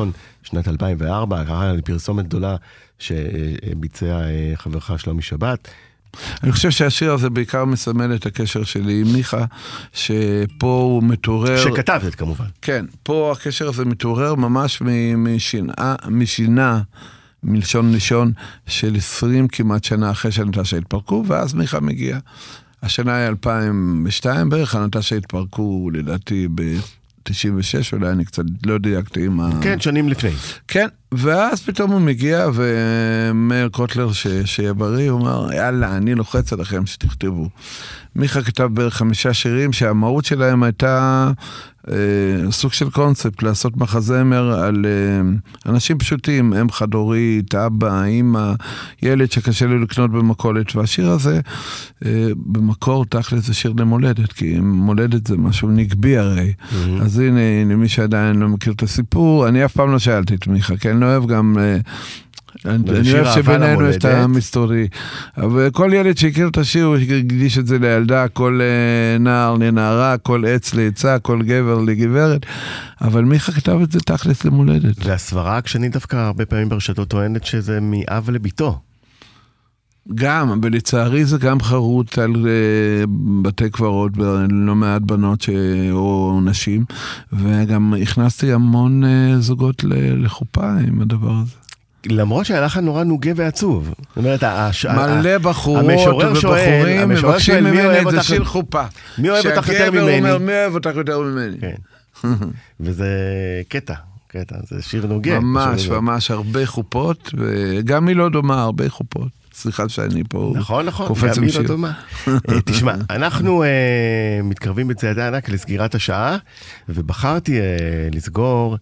להמנון, 0.00 0.12
שנת 0.42 0.68
2004, 0.68 1.44
קרה 1.44 1.72
לפרסומת 1.72 2.24
גדולה 2.24 2.56
שביצע 2.98 4.06
אה, 4.06 4.52
חברך 4.56 5.00
שלומי 5.00 5.22
שבת. 5.22 5.68
אני 6.42 6.52
חושב 6.52 6.70
שהשיר 6.70 7.12
הזה 7.12 7.30
בעיקר 7.30 7.64
מסמל 7.64 8.14
את 8.14 8.26
הקשר 8.26 8.64
שלי 8.64 9.00
עם 9.00 9.12
מיכה, 9.12 9.44
שפה 9.92 10.66
הוא 10.66 11.02
מתעורר... 11.02 11.64
שכתב 11.64 12.00
את 12.08 12.14
כמובן. 12.14 12.44
כן, 12.62 12.84
פה 13.02 13.32
הקשר 13.36 13.68
הזה 13.68 13.84
מתעורר 13.84 14.34
ממש 14.34 14.82
משנאה, 15.16 15.94
משינה, 16.08 16.80
מלשון 17.42 17.92
לישון, 17.92 18.32
של 18.66 18.96
20 18.96 19.48
כמעט 19.48 19.84
שנה 19.84 20.10
אחרי 20.10 20.32
שנטשה 20.32 20.76
התפרקו, 20.76 21.24
ואז 21.26 21.54
מיכה 21.54 21.80
מגיע. 21.80 22.18
השנה 22.82 23.16
היא 23.16 23.28
2002 23.28 24.48
בערך, 24.48 24.74
הנטשה 24.74 25.16
התפרקו 25.16 25.90
לדעתי 25.92 26.48
ב-96, 27.28 27.92
אולי 27.92 28.10
אני 28.10 28.24
קצת 28.24 28.42
לא 28.66 28.78
דייקתי 28.78 29.26
עם 29.26 29.40
ה... 29.40 29.50
כן, 29.60 29.80
שנים 29.80 30.08
לפני. 30.08 30.30
כן, 30.68 30.86
ואז 31.12 31.62
פתאום 31.62 31.90
הוא 31.90 32.00
מגיע, 32.00 32.46
ומאיר 32.54 33.68
קוטלר, 33.68 34.12
ש... 34.12 34.26
שיהיה 34.44 34.72
בריא, 34.72 35.10
הוא 35.10 35.20
אומר, 35.20 35.52
יאללה, 35.52 35.96
אני 35.96 36.14
לוחץ 36.14 36.52
עליכם 36.52 36.86
שתכתבו. 36.86 37.48
מיכה 38.16 38.42
כתב 38.42 38.68
בערך 38.72 38.94
חמישה 38.94 39.34
שירים 39.34 39.72
שהמהות 39.72 40.24
שלהם 40.24 40.62
הייתה 40.62 41.30
סוג 42.50 42.72
של 42.72 42.90
קונספט, 42.90 43.42
לעשות 43.42 43.76
מחזמר 43.76 44.60
על 44.60 44.86
אה, 44.86 45.70
אנשים 45.72 45.98
פשוטים, 45.98 46.54
אם 46.54 46.70
חד-הורית, 46.70 47.54
אבא, 47.54 48.04
אימא, 48.04 48.52
ילד 49.02 49.32
שקשה 49.32 49.66
לו 49.66 49.78
לקנות 49.78 50.10
במכולת, 50.10 50.76
והשיר 50.76 51.10
הזה, 51.10 51.40
אה, 52.04 52.28
במקור 52.36 53.04
תכל'ס 53.04 53.46
זה 53.46 53.54
שיר 53.54 53.72
למולדת, 53.76 54.32
כי 54.32 54.60
מולדת 54.60 55.26
זה 55.26 55.36
משהו 55.36 55.68
נגבי 55.68 56.16
הרי. 56.16 56.52
אז 57.02 57.18
הנה, 57.18 57.40
הנה, 57.40 57.76
מי 57.76 57.88
שעדיין 57.88 58.36
לא 58.36 58.48
מכיר 58.48 58.72
את 58.72 58.82
הסיפור, 58.82 59.48
אני 59.48 59.64
אף 59.64 59.72
פעם 59.72 59.92
לא 59.92 59.98
שאלתי 59.98 60.34
את 60.34 60.46
מיכה, 60.46 60.76
כי 60.76 60.90
אני 60.90 61.00
לא 61.00 61.06
אוהב 61.06 61.26
גם... 61.26 61.56
אני 62.64 63.12
אוהב 63.12 63.34
שבינינו 63.34 63.88
יש 63.88 63.96
את. 63.96 64.04
המסתורי. 64.04 64.88
אבל 65.36 65.70
כל 65.70 65.90
ילד 65.94 66.18
שהכיר 66.18 66.48
את 66.48 66.58
השיר, 66.58 66.84
הוא 66.84 66.96
הקדיש 66.96 67.58
את 67.58 67.66
זה 67.66 67.78
לילדה, 67.78 68.28
כל 68.28 68.60
אה, 68.62 69.18
נער 69.18 69.54
לנערה, 69.54 70.18
כל 70.18 70.44
עץ 70.48 70.74
לעצה, 70.74 71.18
כל 71.18 71.42
גבר 71.42 71.78
לגברת. 71.78 72.46
אבל 73.00 73.24
מיכה 73.24 73.52
כתב 73.52 73.78
את 73.82 73.92
זה 73.92 74.00
תכלס 74.00 74.44
למולדת. 74.44 75.06
והסברה 75.06 75.54
העקשנית 75.54 75.92
דווקא 75.92 76.16
הרבה 76.16 76.46
פעמים 76.46 76.68
ברשתות 76.68 77.08
טוענת 77.08 77.44
שזה 77.44 77.78
מאב 77.80 78.30
לביתו. 78.30 78.80
גם, 80.14 80.50
אבל 80.50 80.72
לצערי 80.72 81.24
זה 81.24 81.38
גם 81.38 81.60
חרוט 81.60 82.18
על 82.18 82.32
uh, 82.34 83.10
בתי 83.42 83.70
קברות 83.70 84.12
בלא 84.12 84.74
מעט 84.74 85.02
בנות 85.02 85.40
ש... 85.40 85.50
או 85.90 86.40
נשים, 86.44 86.84
וגם 87.32 87.94
הכנסתי 88.02 88.52
המון 88.52 89.04
uh, 89.04 89.06
זוגות. 89.40 89.84
לחופה 90.16 90.70
עם 90.88 91.00
הדבר 91.00 91.32
הזה. 91.32 91.59
למרות 92.06 92.46
שהלחן 92.46 92.84
נורא 92.84 93.04
נוגה 93.04 93.30
ועצוב. 93.36 93.94
זאת 94.08 94.16
אומרת, 94.16 94.42
הש... 94.42 94.86
מלא 94.86 95.38
בחורות 95.38 95.84
ובחורים 95.84 97.08
מבקשים 97.08 97.40
שואל, 97.54 97.60
מי 97.60 97.70
ממני 97.70 97.98
את 98.00 98.10
זה 98.10 98.16
אותך- 98.16 98.22
שיר 98.22 98.44
חופה. 98.44 98.82
מי 99.18 99.30
אוהב 99.30 99.46
אותך 99.46 99.68
יותר 99.68 99.78
שהגבר 99.78 100.04
ממני? 100.04 100.18
אומר, 100.18 100.38
מי 100.38 100.52
אוהב 100.52 100.74
אותך 100.74 100.90
יותר 100.96 101.20
ממני? 101.20 101.56
כן. 101.60 101.74
וזה 102.80 103.08
קטע, 103.68 103.94
קטע, 104.28 104.56
זה 104.68 104.82
שיר 104.82 105.06
נוגה. 105.06 105.40
ממש. 105.40 105.88
ממש 105.88 106.30
הרבה 106.30 106.66
חופות, 106.66 107.34
וגם 107.38 108.08
היא 108.08 108.16
לא 108.16 108.28
דומה, 108.28 108.62
הרבה 108.62 108.88
חופות. 108.88 109.28
סליחה 109.54 109.88
שאני 109.88 110.22
פה 110.28 110.52
נכון, 110.56 110.86
נכון, 110.86 111.08
קופץ 111.08 111.22
גם 111.22 111.32
עם 111.36 111.42
היא 111.42 111.46
לא 111.46 111.52
שיר. 111.52 111.66
דומה. 111.66 111.92
אה, 112.28 112.32
תשמע, 112.66 112.94
אנחנו 113.10 113.62
אה, 113.62 113.68
מתקרבים 114.44 114.88
בצעדי 114.88 115.22
ענק 115.22 115.48
לסגירת 115.48 115.94
השעה, 115.94 116.36
ובחרתי 116.88 117.60
אה, 117.60 117.66
לסגור 118.12 118.76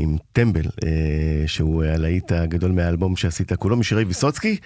עם 0.00 0.16
טמבל, 0.32 0.64
אה, 0.84 0.90
שהוא 1.46 1.84
הלהיט 1.84 2.32
הגדול 2.32 2.72
מהאלבום 2.72 3.16
שעשית, 3.16 3.52
כולו 3.52 3.76
משירי 3.76 4.04
ויסוצקי, 4.04 4.56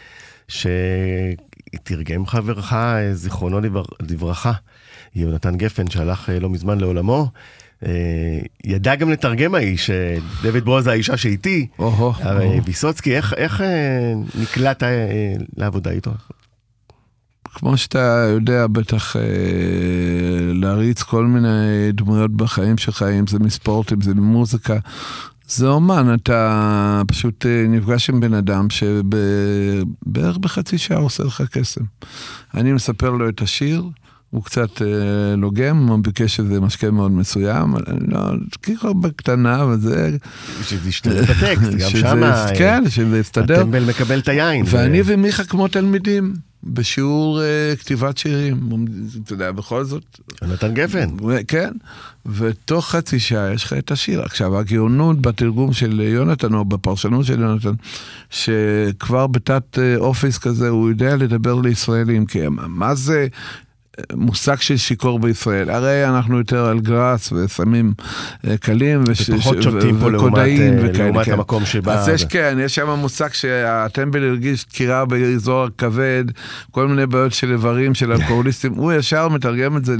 שתרגם 0.48 2.26
חברך, 2.26 2.72
אה, 2.72 3.14
זיכרונו 3.14 3.60
לברכה, 4.10 4.52
יונתן 5.14 5.56
גפן, 5.56 5.90
שהלך 5.90 6.30
אה, 6.30 6.40
לא 6.40 6.50
מזמן 6.50 6.80
לעולמו. 6.80 7.28
אה, 7.86 8.38
ידע 8.64 8.94
גם 8.94 9.10
לתרגם 9.10 9.54
האיש, 9.54 9.90
אה, 9.90 10.16
דוד 10.42 10.64
בועז 10.64 10.86
האישה 10.86 11.16
שאיתי. 11.16 11.66
ויסוצקי, 12.64 13.16
איך, 13.16 13.34
איך 13.36 13.60
אה, 13.60 14.12
נקלעת 14.42 14.82
אה, 14.82 15.34
לעבודה 15.56 15.90
איתו? 15.90 16.10
כמו 17.54 17.76
שאתה 17.76 18.26
יודע 18.30 18.66
בטח 18.66 19.16
אה, 19.16 19.22
להריץ 20.54 21.02
כל 21.02 21.26
מיני 21.26 21.92
דמויות 21.92 22.30
בחיים 22.30 22.78
שלך, 22.78 23.02
אם 23.02 23.26
זה 23.26 23.38
מספורט, 23.38 23.92
אם 23.92 24.00
זה 24.00 24.14
ממוזיקה. 24.14 24.78
זה 25.48 25.66
אומן, 25.66 26.14
אתה 26.14 27.02
פשוט 27.06 27.46
אה, 27.46 27.64
נפגש 27.68 28.10
עם 28.10 28.20
בן 28.20 28.34
אדם 28.34 28.66
שבערך 28.70 30.38
בחצי 30.38 30.78
שעה 30.78 30.98
עושה 30.98 31.24
לך 31.24 31.42
קסם. 31.50 31.80
אני 32.54 32.72
מספר 32.72 33.10
לו 33.10 33.28
את 33.28 33.42
השיר, 33.42 33.84
הוא 34.30 34.44
קצת 34.44 34.82
אה, 34.82 35.36
לוגם, 35.36 35.86
הוא 35.88 35.98
ביקש 36.02 36.40
איזה 36.40 36.60
משקה 36.60 36.90
מאוד 36.90 37.12
מסוים, 37.12 37.74
לא, 38.08 38.18
כאילו 38.62 38.94
בקטנה, 38.94 39.66
וזה... 39.66 40.16
שזה 40.62 40.88
ישתלב 40.88 41.24
בטקסט, 41.24 41.72
גם 41.78 41.90
שמה... 42.00 42.46
אה, 42.46 42.58
כן, 42.58 42.84
שזה 42.88 43.18
יסתדר. 43.18 43.60
הטמבל 43.60 43.84
מקבל 43.84 44.18
את 44.18 44.28
היין. 44.28 44.64
ואני 44.68 45.00
ומיכה 45.04 45.44
כמו 45.44 45.68
תלמידים. 45.68 46.34
בשיעור 46.64 47.42
אה, 47.42 47.76
כתיבת 47.76 48.18
שירים, 48.18 48.68
אתה 49.24 49.32
יודע, 49.32 49.52
בכל 49.52 49.84
זאת. 49.84 50.20
יונתן 50.42 50.74
גפן. 50.74 51.08
ו- 51.22 51.38
כן, 51.48 51.70
ותוך 52.26 52.90
חצי 52.90 53.18
שעה 53.18 53.52
יש 53.52 53.64
לך 53.64 53.72
את 53.72 53.90
השיר. 53.90 54.22
עכשיו, 54.22 54.58
הגאונות 54.58 55.20
בתרגום 55.20 55.72
של 55.72 56.00
יונתן, 56.00 56.54
או 56.54 56.64
בפרשנות 56.64 57.24
של 57.24 57.40
יונתן, 57.40 57.74
שכבר 58.30 59.26
בתת 59.26 59.78
אה, 59.78 59.96
אופיס 59.96 60.38
כזה, 60.38 60.68
הוא 60.68 60.88
יודע 60.88 61.16
לדבר 61.16 61.54
לישראלים, 61.60 62.26
כי 62.26 62.38
מה 62.50 62.94
זה... 62.94 63.26
מושג 64.14 64.60
של 64.60 64.76
שיכור 64.76 65.18
בישראל. 65.18 65.70
הרי 65.70 66.08
אנחנו 66.08 66.38
יותר 66.38 66.66
על 66.66 66.80
גראס 66.80 67.32
וסמים 67.32 67.92
אה, 68.46 68.56
קלים 68.56 69.04
וש- 69.08 69.30
ופחות 69.30 69.62
שותים 69.62 69.98
פה 70.00 70.10
לעומת, 70.10 70.38
אה, 70.38 70.70
וכאלה, 70.82 71.04
לעומת 71.04 71.24
כן. 71.26 71.32
המקום 71.32 71.64
שבא 71.64 71.92
אז 71.94 72.08
יש. 72.08 72.24
כן, 72.24 72.58
יש 72.60 72.74
שם 72.74 72.90
מושג 72.90 73.32
שהטמבל 73.32 74.28
הרגיש 74.28 74.66
דקירה 74.66 75.04
באזור 75.04 75.64
הכבד, 75.64 76.24
כל 76.70 76.88
מיני 76.88 77.06
בעיות 77.06 77.32
של 77.32 77.52
איברים, 77.52 77.94
של 77.94 78.12
אלכוהוליסטים, 78.12 78.74
הוא 78.74 78.92
ישר 78.92 79.28
מתרגם 79.28 79.76
את 79.76 79.84
זה 79.84 79.96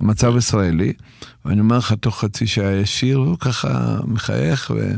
למצב 0.00 0.36
ישראלי. 0.36 0.92
ואני 1.44 1.60
אומר 1.60 1.78
לך, 1.78 1.92
תוך 1.92 2.20
חצי 2.20 2.46
שעה 2.46 2.72
יש 2.72 3.00
שיר, 3.00 3.20
והוא 3.20 3.38
ככה 3.38 3.96
מחייך, 4.06 4.72
ו... 4.76 4.90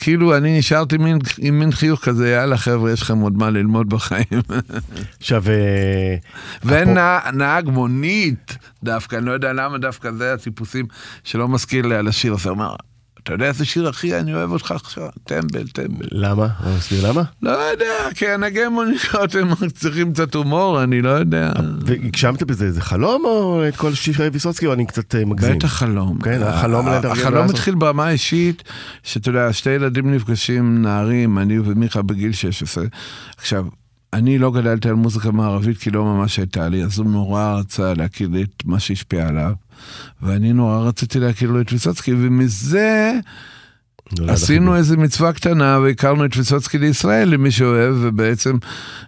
כאילו 0.00 0.36
אני 0.36 0.58
נשארתי 0.58 0.98
מין, 0.98 1.18
עם 1.38 1.58
מין 1.58 1.72
חיוך 1.72 2.04
כזה, 2.04 2.30
יאללה 2.30 2.56
חבר'ה, 2.56 2.92
יש 2.92 3.02
לכם 3.02 3.18
עוד 3.18 3.38
מה 3.38 3.50
ללמוד 3.50 3.88
בחיים. 3.88 4.24
עכשיו, 5.20 5.42
אה, 5.48 6.16
ואין 6.64 6.98
אפרופו- 6.98 7.36
נהג, 7.36 7.68
מונית 7.68 8.56
דווקא, 8.82 9.16
אני 9.16 9.26
לא 9.26 9.32
יודע 9.32 9.52
למה 9.52 9.78
דווקא 9.78 10.10
זה 10.12 10.34
הטיפוסים 10.34 10.86
שלא 11.24 11.48
מזכיר 11.48 11.86
לי 11.86 11.94
על 11.94 12.08
השיר. 12.08 12.32
הוא 12.32 12.40
אומר, 12.50 12.74
אתה 13.28 13.34
יודע 13.34 13.46
איזה 13.46 13.64
שיר 13.64 13.90
אחי, 13.90 14.18
אני 14.18 14.34
אוהב 14.34 14.52
אותך 14.52 14.70
עכשיו, 14.70 15.08
טמבל, 15.24 15.68
טמבל. 15.68 16.06
למה? 16.12 16.46
בוא 16.64 16.72
נסביר 16.76 17.08
למה? 17.08 17.22
לא 17.42 17.50
יודע, 17.50 17.94
כי 18.14 18.28
הנהגי 18.28 18.68
מוניות 18.68 19.34
הם 19.34 19.68
צריכים 19.74 20.12
קצת 20.12 20.34
הומור, 20.34 20.82
אני 20.82 21.02
לא 21.02 21.08
יודע. 21.08 21.52
והגשמת 21.80 22.42
בזה 22.42 22.64
איזה 22.64 22.80
חלום 22.80 23.24
או 23.24 23.68
את 23.68 23.76
כל 23.76 23.94
שירי 23.94 24.28
ויסוצקי 24.28 24.66
או 24.66 24.72
אני 24.72 24.86
קצת 24.86 25.14
אה, 25.14 25.24
מגזים? 25.24 25.58
בטח 25.58 25.72
חלום. 25.72 26.18
כן, 26.20 26.42
החלום 26.42 26.88
החלום. 26.88 27.50
התחיל 27.50 27.74
ברמה 27.74 28.06
האישית, 28.06 28.62
שאתה 29.02 29.28
יודע, 29.28 29.52
שתי 29.52 29.70
ילדים 29.70 30.14
נפגשים, 30.14 30.82
נערים, 30.82 31.38
אני 31.38 31.58
ומיכה 31.58 32.02
בגיל 32.02 32.32
16. 32.32 32.84
עכשיו, 33.38 33.66
אני 34.12 34.38
לא 34.38 34.50
גדלתי 34.50 34.88
על 34.88 34.94
מוזיקה 34.94 35.30
מערבית 35.30 35.78
כי 35.78 35.90
לא 35.90 36.04
ממש 36.04 36.38
הייתה 36.38 36.68
לי, 36.68 36.84
אז 36.84 36.98
הוא 36.98 37.06
נורא 37.06 37.56
רצה 37.58 37.94
להכיר 37.94 38.30
את 38.42 38.62
מה 38.64 38.80
שהשפיע 38.80 39.28
עליו, 39.28 39.52
ואני 40.22 40.52
נורא 40.52 40.78
רציתי 40.78 41.20
להכיר 41.20 41.50
לו 41.50 41.60
את 41.60 41.72
ויסוצקי, 41.72 42.12
ומזה 42.12 43.12
נולד 44.18 44.30
עשינו. 44.30 44.76
איזה 44.76 44.96
מצווה 44.96 45.32
קטנה 45.32 45.78
והכרנו 45.78 46.24
את 46.24 46.36
ויסוצקי 46.36 46.78
לישראל 46.78 47.28
למי 47.28 47.50
שאוהב, 47.50 47.94
ובעצם 48.00 48.56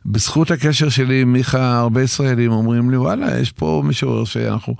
בזכות 0.06 0.50
הקשר 0.50 0.88
שלי 0.88 1.20
עם 1.20 1.32
מיכה, 1.32 1.78
הרבה 1.78 2.02
ישראלים 2.02 2.52
אומרים 2.52 2.90
לי, 2.90 2.96
וואלה, 2.96 3.38
יש 3.40 3.52
פה 3.52 3.82
מישהו 3.84 4.26
שאנחנו 4.26 4.74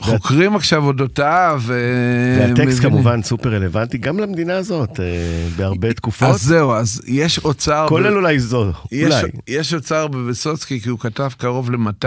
חוקרים 0.00 0.56
עכשיו 0.56 0.84
אודותיו. 0.84 1.62
ו- 1.64 2.36
והטקסט 2.38 2.60
מבינים." 2.60 2.80
כמובן 2.80 3.22
סופר 3.22 3.54
רלוונטי 3.54 3.98
גם 3.98 4.18
למדינה 4.18 4.56
הזאת, 4.56 5.00
אה, 5.00 5.48
בהרבה 5.56 5.92
תקופות, 5.92 6.28
אז 6.28 6.42
זהו, 6.42 6.72
אז 6.72 7.02
יש 7.06 7.38
אוצר. 7.38 7.86
כולל 7.88 8.16
אולי 8.16 8.40
זו, 8.40 8.72
אולי. 9.02 9.22
יש 9.48 9.74
אוצר 9.74 10.06
בוויסוצקי, 10.06 10.80
כי 10.80 10.88
הוא 10.88 10.98
כתב 10.98 11.28
קרוב 11.38 11.70
ל-200 11.70 12.06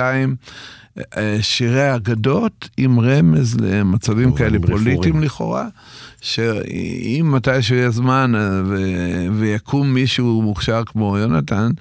שירי 1.42 1.96
אגדות 1.96 2.70
עם 2.78 3.00
רמז 3.00 3.58
למצבים 3.60 4.34
כאלה 4.34 4.56
עם 4.56 4.64
רפורים. 4.64 4.84
פוליטיים 4.84 5.24
לכאורה, 5.24 5.68
שאם 6.22 7.32
מתישהו 7.36 7.76
יהיה 7.76 7.90
זמן 7.90 8.32
אה, 8.36 8.62
ו- 8.66 9.40
ויקום 9.40 9.94
מישהו 9.94 10.42
מוכשר 10.42 10.84
כמו 10.86 11.18
יונתן, 11.18 11.72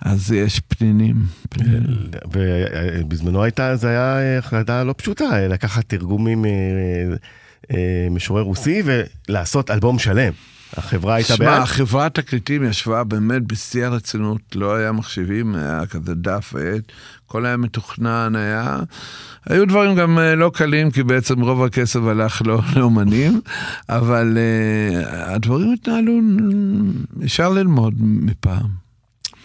אז 0.00 0.32
יש 0.32 0.60
פנינים. 0.60 1.16
פנינים. 1.50 1.82
ובזמנו 2.32 3.42
הייתה, 3.42 3.76
זה 3.76 3.88
היה 3.88 4.18
אה, 4.18 4.38
החלטה 4.38 4.84
לא 4.84 4.94
פשוטה, 4.96 5.24
אה, 5.24 5.48
לקחת 5.48 5.84
תרגומים 5.88 6.44
אה, 6.44 6.50
אה, 7.70 8.08
משורר 8.10 8.42
רוסי 8.42 8.82
ולעשות 8.84 9.70
אלבום 9.70 9.98
שלם. 9.98 10.32
החברה 10.76 11.14
הייתה 11.14 11.36
שמע, 11.36 11.46
בעד. 11.46 11.64
חברת 11.64 12.14
תקליטים 12.14 12.64
ישבה 12.64 13.04
באמת 13.04 13.42
בשיא 13.42 13.86
הרצינות, 13.86 14.40
לא 14.54 14.74
היה 14.74 14.92
מחשבים, 14.92 15.54
היה 15.54 15.86
כזה 15.86 16.14
דף 16.14 16.54
ועט, 16.54 16.82
הכל 17.30 17.46
היה 17.46 17.56
מתוכנן, 17.56 18.32
היה... 18.36 18.78
היו 19.46 19.66
דברים 19.68 19.94
גם 19.94 20.18
אה, 20.18 20.34
לא 20.34 20.50
קלים, 20.54 20.90
כי 20.90 21.02
בעצם 21.02 21.40
רוב 21.40 21.64
הכסף 21.64 22.00
הלך 22.02 22.42
לא 22.46 22.60
לאומנים, 22.76 23.40
אבל 23.88 24.38
uh, 24.38 25.06
הדברים 25.08 25.72
התנהלו, 25.72 26.20
אפשר 27.24 27.48
ללמוד 27.48 27.94
מפעם. 27.98 28.68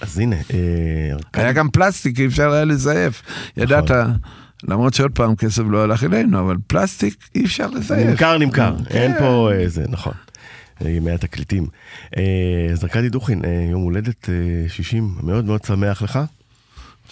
אז 0.01 0.19
הנה, 0.19 0.35
אה, 0.35 1.17
היה 1.33 1.51
גם 1.51 1.69
פלסטיק, 1.69 2.19
אי 2.19 2.25
אפשר 2.25 2.51
היה 2.51 2.65
לזייף. 2.65 3.21
ידעת, 3.57 3.91
למרות 4.63 4.93
שעוד 4.93 5.11
פעם 5.11 5.35
כסף 5.35 5.63
לא 5.69 5.83
הלך 5.83 6.03
אלינו, 6.03 6.39
אבל 6.39 6.55
פלסטיק 6.67 7.15
אי 7.35 7.45
אפשר 7.45 7.67
לזייף. 7.67 8.09
נמכר, 8.09 8.37
נמכר, 8.37 8.75
כן. 8.89 8.95
אין 8.95 9.19
פה 9.19 9.51
איזה, 9.51 9.85
נכון. 9.89 10.13
אה, 10.81 10.89
ימי 10.89 11.11
התקליטים. 11.11 11.65
אה, 12.17 12.67
אז 12.71 12.83
ארכדי 12.83 13.09
דוכין, 13.09 13.45
אה, 13.45 13.67
יום 13.71 13.81
הולדת 13.81 14.29
אה, 14.29 14.69
60, 14.69 15.15
מאוד 15.23 15.45
מאוד 15.45 15.63
שמח 15.63 16.01
לך. 16.01 16.19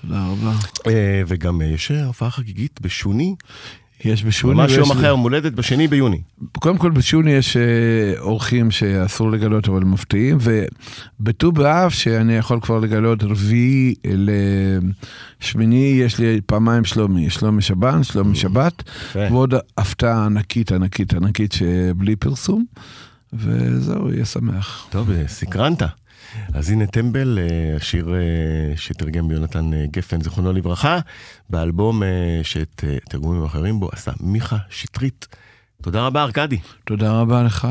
תודה 0.07 0.25
רבה. 0.25 0.51
אה, 0.87 1.21
וגם 1.27 1.61
אה, 1.61 1.65
יש 1.65 1.91
אה, 1.91 2.05
הופעה 2.05 2.29
חגיגית 2.29 2.79
בשוני, 2.81 3.35
יש 4.05 4.23
בשוני. 4.23 4.53
ממש 4.53 4.71
יום 4.71 4.91
אחר, 4.91 5.05
יום 5.05 5.19
הולדת 5.19 5.53
בשני 5.53 5.87
ביוני. 5.87 6.21
קודם 6.59 6.77
כל 6.77 6.91
בשוני 6.91 7.31
יש 7.31 7.57
אה, 7.57 7.61
אורחים 8.19 8.71
שאסור 8.71 9.31
לגלות 9.31 9.69
אבל 9.69 9.83
מפתיעים, 9.83 10.37
ובט"ו 10.41 11.51
באב 11.51 11.89
שאני 11.91 12.33
יכול 12.33 12.59
כבר 12.61 12.79
לגלות 12.79 13.23
רביעי 13.23 13.95
לשמיני, 15.41 15.99
יש 15.99 16.19
לי 16.19 16.41
פעמיים 16.45 16.85
שלומי, 16.85 17.29
שלומי 17.29 17.61
שבן, 17.61 18.03
שלומי 18.03 18.35
שבת, 18.35 18.83
יפה. 19.09 19.19
ועוד 19.31 19.53
הפתעה 19.77 20.25
ענקית 20.25 20.71
ענקית 20.71 21.13
ענקית 21.13 21.51
שבלי 21.51 22.15
פרסום, 22.15 22.65
וזהו, 23.33 24.13
יהיה 24.13 24.25
שמח. 24.25 24.87
טוב, 24.89 25.11
אה, 25.11 25.27
סקרנת. 25.27 25.81
אז 26.53 26.69
הנה 26.69 26.87
טמבל, 26.87 27.39
אה, 27.41 27.75
השיר 27.75 28.13
אה, 28.13 28.77
שתרגם 28.77 29.27
ביונתן 29.27 29.73
אה, 29.73 29.85
גפן, 29.91 30.21
זיכרונו 30.21 30.53
לברכה, 30.53 30.99
באלבום 31.49 32.03
שאת 32.43 32.83
תרגומים 33.09 33.43
אחרים 33.43 33.79
בו 33.79 33.89
עשה 33.91 34.11
מיכה 34.21 34.57
שטרית. 34.69 35.27
תודה 35.81 36.05
רבה, 36.05 36.23
ארכדי. 36.23 36.57
תודה 36.85 37.11
רבה 37.11 37.43
לך. 37.43 37.67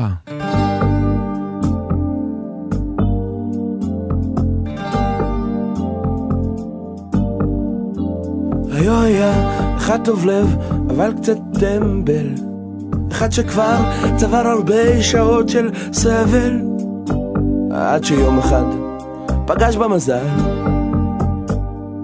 היה 8.71 9.01
היה 9.01 9.57
אחד 9.77 10.05
טוב 10.05 10.25
לב, 10.25 10.55
אבל 10.89 11.13
קצת 11.21 11.37
טמבל. 11.59 12.27
אחד 13.11 13.31
שכבר 13.31 13.77
צבר 14.17 14.47
הרבה 14.47 15.03
שעות 15.03 15.49
של 15.49 15.69
סבל. 15.93 16.72
עד 17.83 18.03
שיום 18.03 18.39
אחד 18.39 18.63
פגש 19.45 19.75
במזל, 19.75 20.25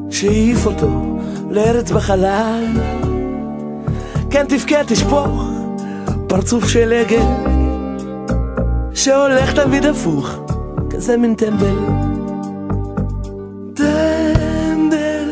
שהעיף 0.10 0.66
אותו 0.66 1.18
לארץ 1.50 1.92
בחלל. 1.92 2.66
כן 4.30 4.46
תבכה 4.50 4.84
תשפוך, 4.88 5.44
פרצוף 6.28 6.68
של 6.68 6.94
עגל, 6.94 7.26
שהולך 8.94 9.54
תמיד 9.54 9.86
הפוך, 9.86 10.36
כזה 10.90 11.18
מין 11.18 11.36
טמבל. 11.36 11.76
טמבל. 13.74 15.30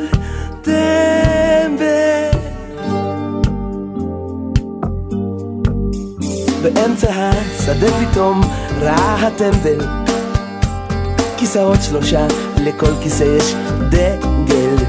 באמצע 6.61 7.07
השדה 7.11 7.87
פתאום 7.87 8.41
ראה 8.81 9.27
הטמבל 9.27 10.06
כיסאות 11.37 11.83
שלושה, 11.83 12.27
לכל 12.57 12.91
כיסא 13.03 13.23
יש 13.23 13.53
דגל. 13.89 14.85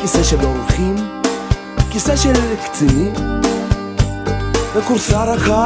כיסא 0.00 0.22
של 0.22 0.44
אורחים, 0.44 0.96
כיסא 1.90 2.16
של 2.16 2.32
קצינים. 2.64 3.12
וכורסה 4.74 5.24
רכה 5.24 5.64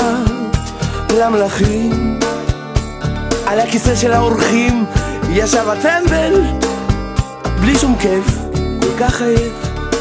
למלכים 1.19 2.19
על 3.47 3.61
הכיסא 3.61 3.95
של 3.95 4.13
האורחים 4.13 4.85
ישב 5.31 5.69
הטמבל. 5.69 6.43
בלי 7.61 7.79
שום 7.79 7.97
כיף, 7.99 8.39
כל 8.81 8.99
כך 8.99 9.23
עייף, 9.23 9.53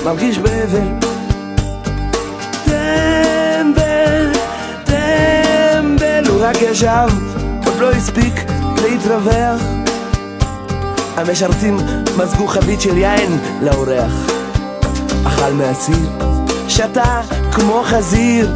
מרגיש 0.05 0.37
באבל. 0.37 0.87
טמבל, 2.65 4.31
טמבל, 4.83 6.23
הוא 6.29 6.37
רק 6.41 6.61
ישב, 6.61 7.07
עוד 7.65 7.79
לא 7.79 7.91
הספיק 7.91 8.33
להתרווח. 8.81 9.82
המשרתים 11.17 11.77
מזגו 12.17 12.47
חבית 12.47 12.81
של 12.81 12.97
יין 12.97 13.39
לאורח. 13.61 14.13
אכל 15.27 15.51
מהסיר, 15.51 16.09
שתה 16.67 17.21
כמו 17.51 17.83
חזיר, 17.85 18.51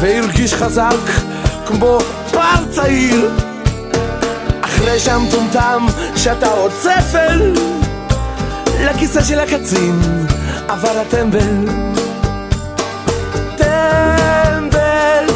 והרגיש 0.00 0.54
חזק 0.54 1.10
כמו 1.66 1.98
פר 2.30 2.64
צעיר. 2.70 3.30
אך 4.60 4.74
טיפש 4.94 5.08
המטומטם 5.08 5.86
שאתה 6.16 6.46
עוד 6.46 6.72
ספל 6.72 7.54
לכיסא 8.80 9.22
של 9.22 9.40
הקצין 9.40 10.00
עבר 10.68 10.98
הטמבל. 10.98 11.68
טמבל, 13.56 15.26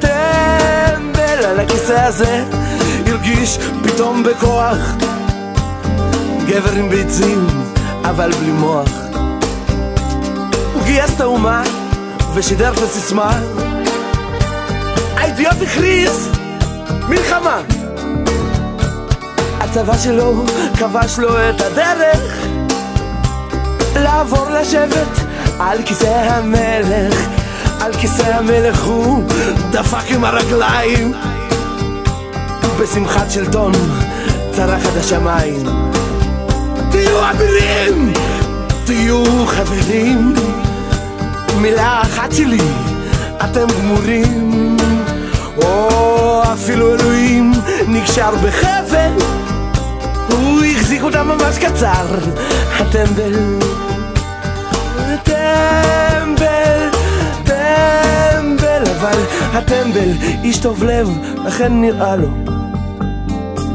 טמבל. 0.00 1.44
על 1.44 1.60
הכיסא 1.60 1.92
הזה 1.92 2.44
הרגיש 3.06 3.58
פתאום 3.82 4.22
בכוח 4.22 4.78
גבר 6.46 6.72
עם 6.72 6.88
ביצים 6.88 7.46
אבל 8.04 8.32
בלי 8.32 8.50
מוח. 8.50 8.88
הוא 10.74 10.82
גייס 10.84 11.10
את 11.16 11.20
האומה 11.20 11.62
ושידר 12.34 12.72
את 12.72 12.78
הסיסמה. 12.78 13.40
האידיוט 15.16 15.62
הכריז 15.62 16.28
מלחמה. 17.08 17.60
הצבא 19.60 19.98
שלו 19.98 20.44
כבש 20.78 21.18
לו 21.18 21.28
את 21.28 21.60
הדרך 21.60 22.46
לעבור 23.96 24.50
לשבת 24.50 25.20
על 25.58 25.82
כיסא 25.82 26.30
המלך. 26.30 27.28
על 27.80 27.92
כיסא 27.92 28.22
המלך 28.22 28.84
הוא 28.84 29.24
דפק 29.70 30.10
עם 30.10 30.24
הרגליים. 30.24 31.12
בשמחת 32.80 33.30
שלטון 33.30 33.72
צרח 34.52 34.86
עד 34.86 34.96
השמיים 34.96 35.75
תהיו 37.16 37.30
אבירים, 37.30 38.12
תהיו 38.84 39.46
חברים. 39.46 40.34
מילה 41.60 42.02
אחת 42.02 42.32
שלי, 42.32 42.58
אתם 43.44 43.66
גמורים. 43.78 44.76
או 45.62 46.42
אפילו 46.52 46.94
אלוהים 46.94 47.52
נקשר 47.88 48.30
בחבל. 48.44 49.12
הוא 50.30 50.64
החזיק 50.64 51.02
אותם 51.02 51.28
ממש 51.28 51.58
קצר, 51.58 52.06
הטמבל 52.78 53.58
טמבל, 55.24 56.90
טמבל 57.44 58.82
אבל 58.96 59.18
הטמבל 59.52 60.10
איש 60.42 60.58
טוב 60.58 60.84
לב, 60.84 61.08
לכן 61.46 61.80
נראה 61.80 62.16
לו 62.16 62.28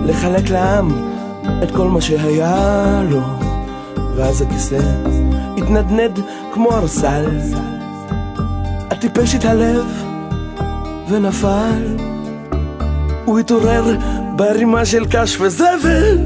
לחלק 0.05 0.49
לעם 0.49 1.10
את 1.63 1.71
כל 1.71 1.87
מה 1.87 2.01
שהיה 2.01 3.03
לו 3.09 3.21
ואז 4.15 4.41
הכיסא 4.41 4.79
התנדנד 5.57 6.19
כמו 6.53 6.71
ארסל. 6.71 7.25
הטיפש 8.91 9.35
התהלב 9.35 9.85
ונפל. 11.09 11.97
הוא 13.25 13.39
התעורר 13.39 13.97
בערימה 14.35 14.85
של 14.85 15.05
קש 15.11 15.37
וזבל. 15.41 16.17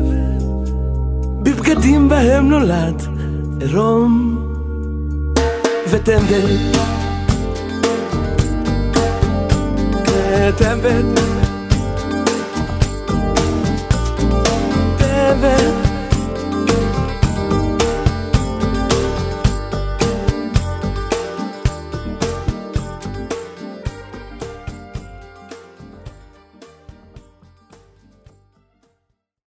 בבגדים 1.44 2.10
בהם 2.10 2.50
נולד 2.50 3.02
עירום 3.60 4.38
וטמבל 5.90 6.58
טמבל 10.58 11.24
baby. 15.46 15.74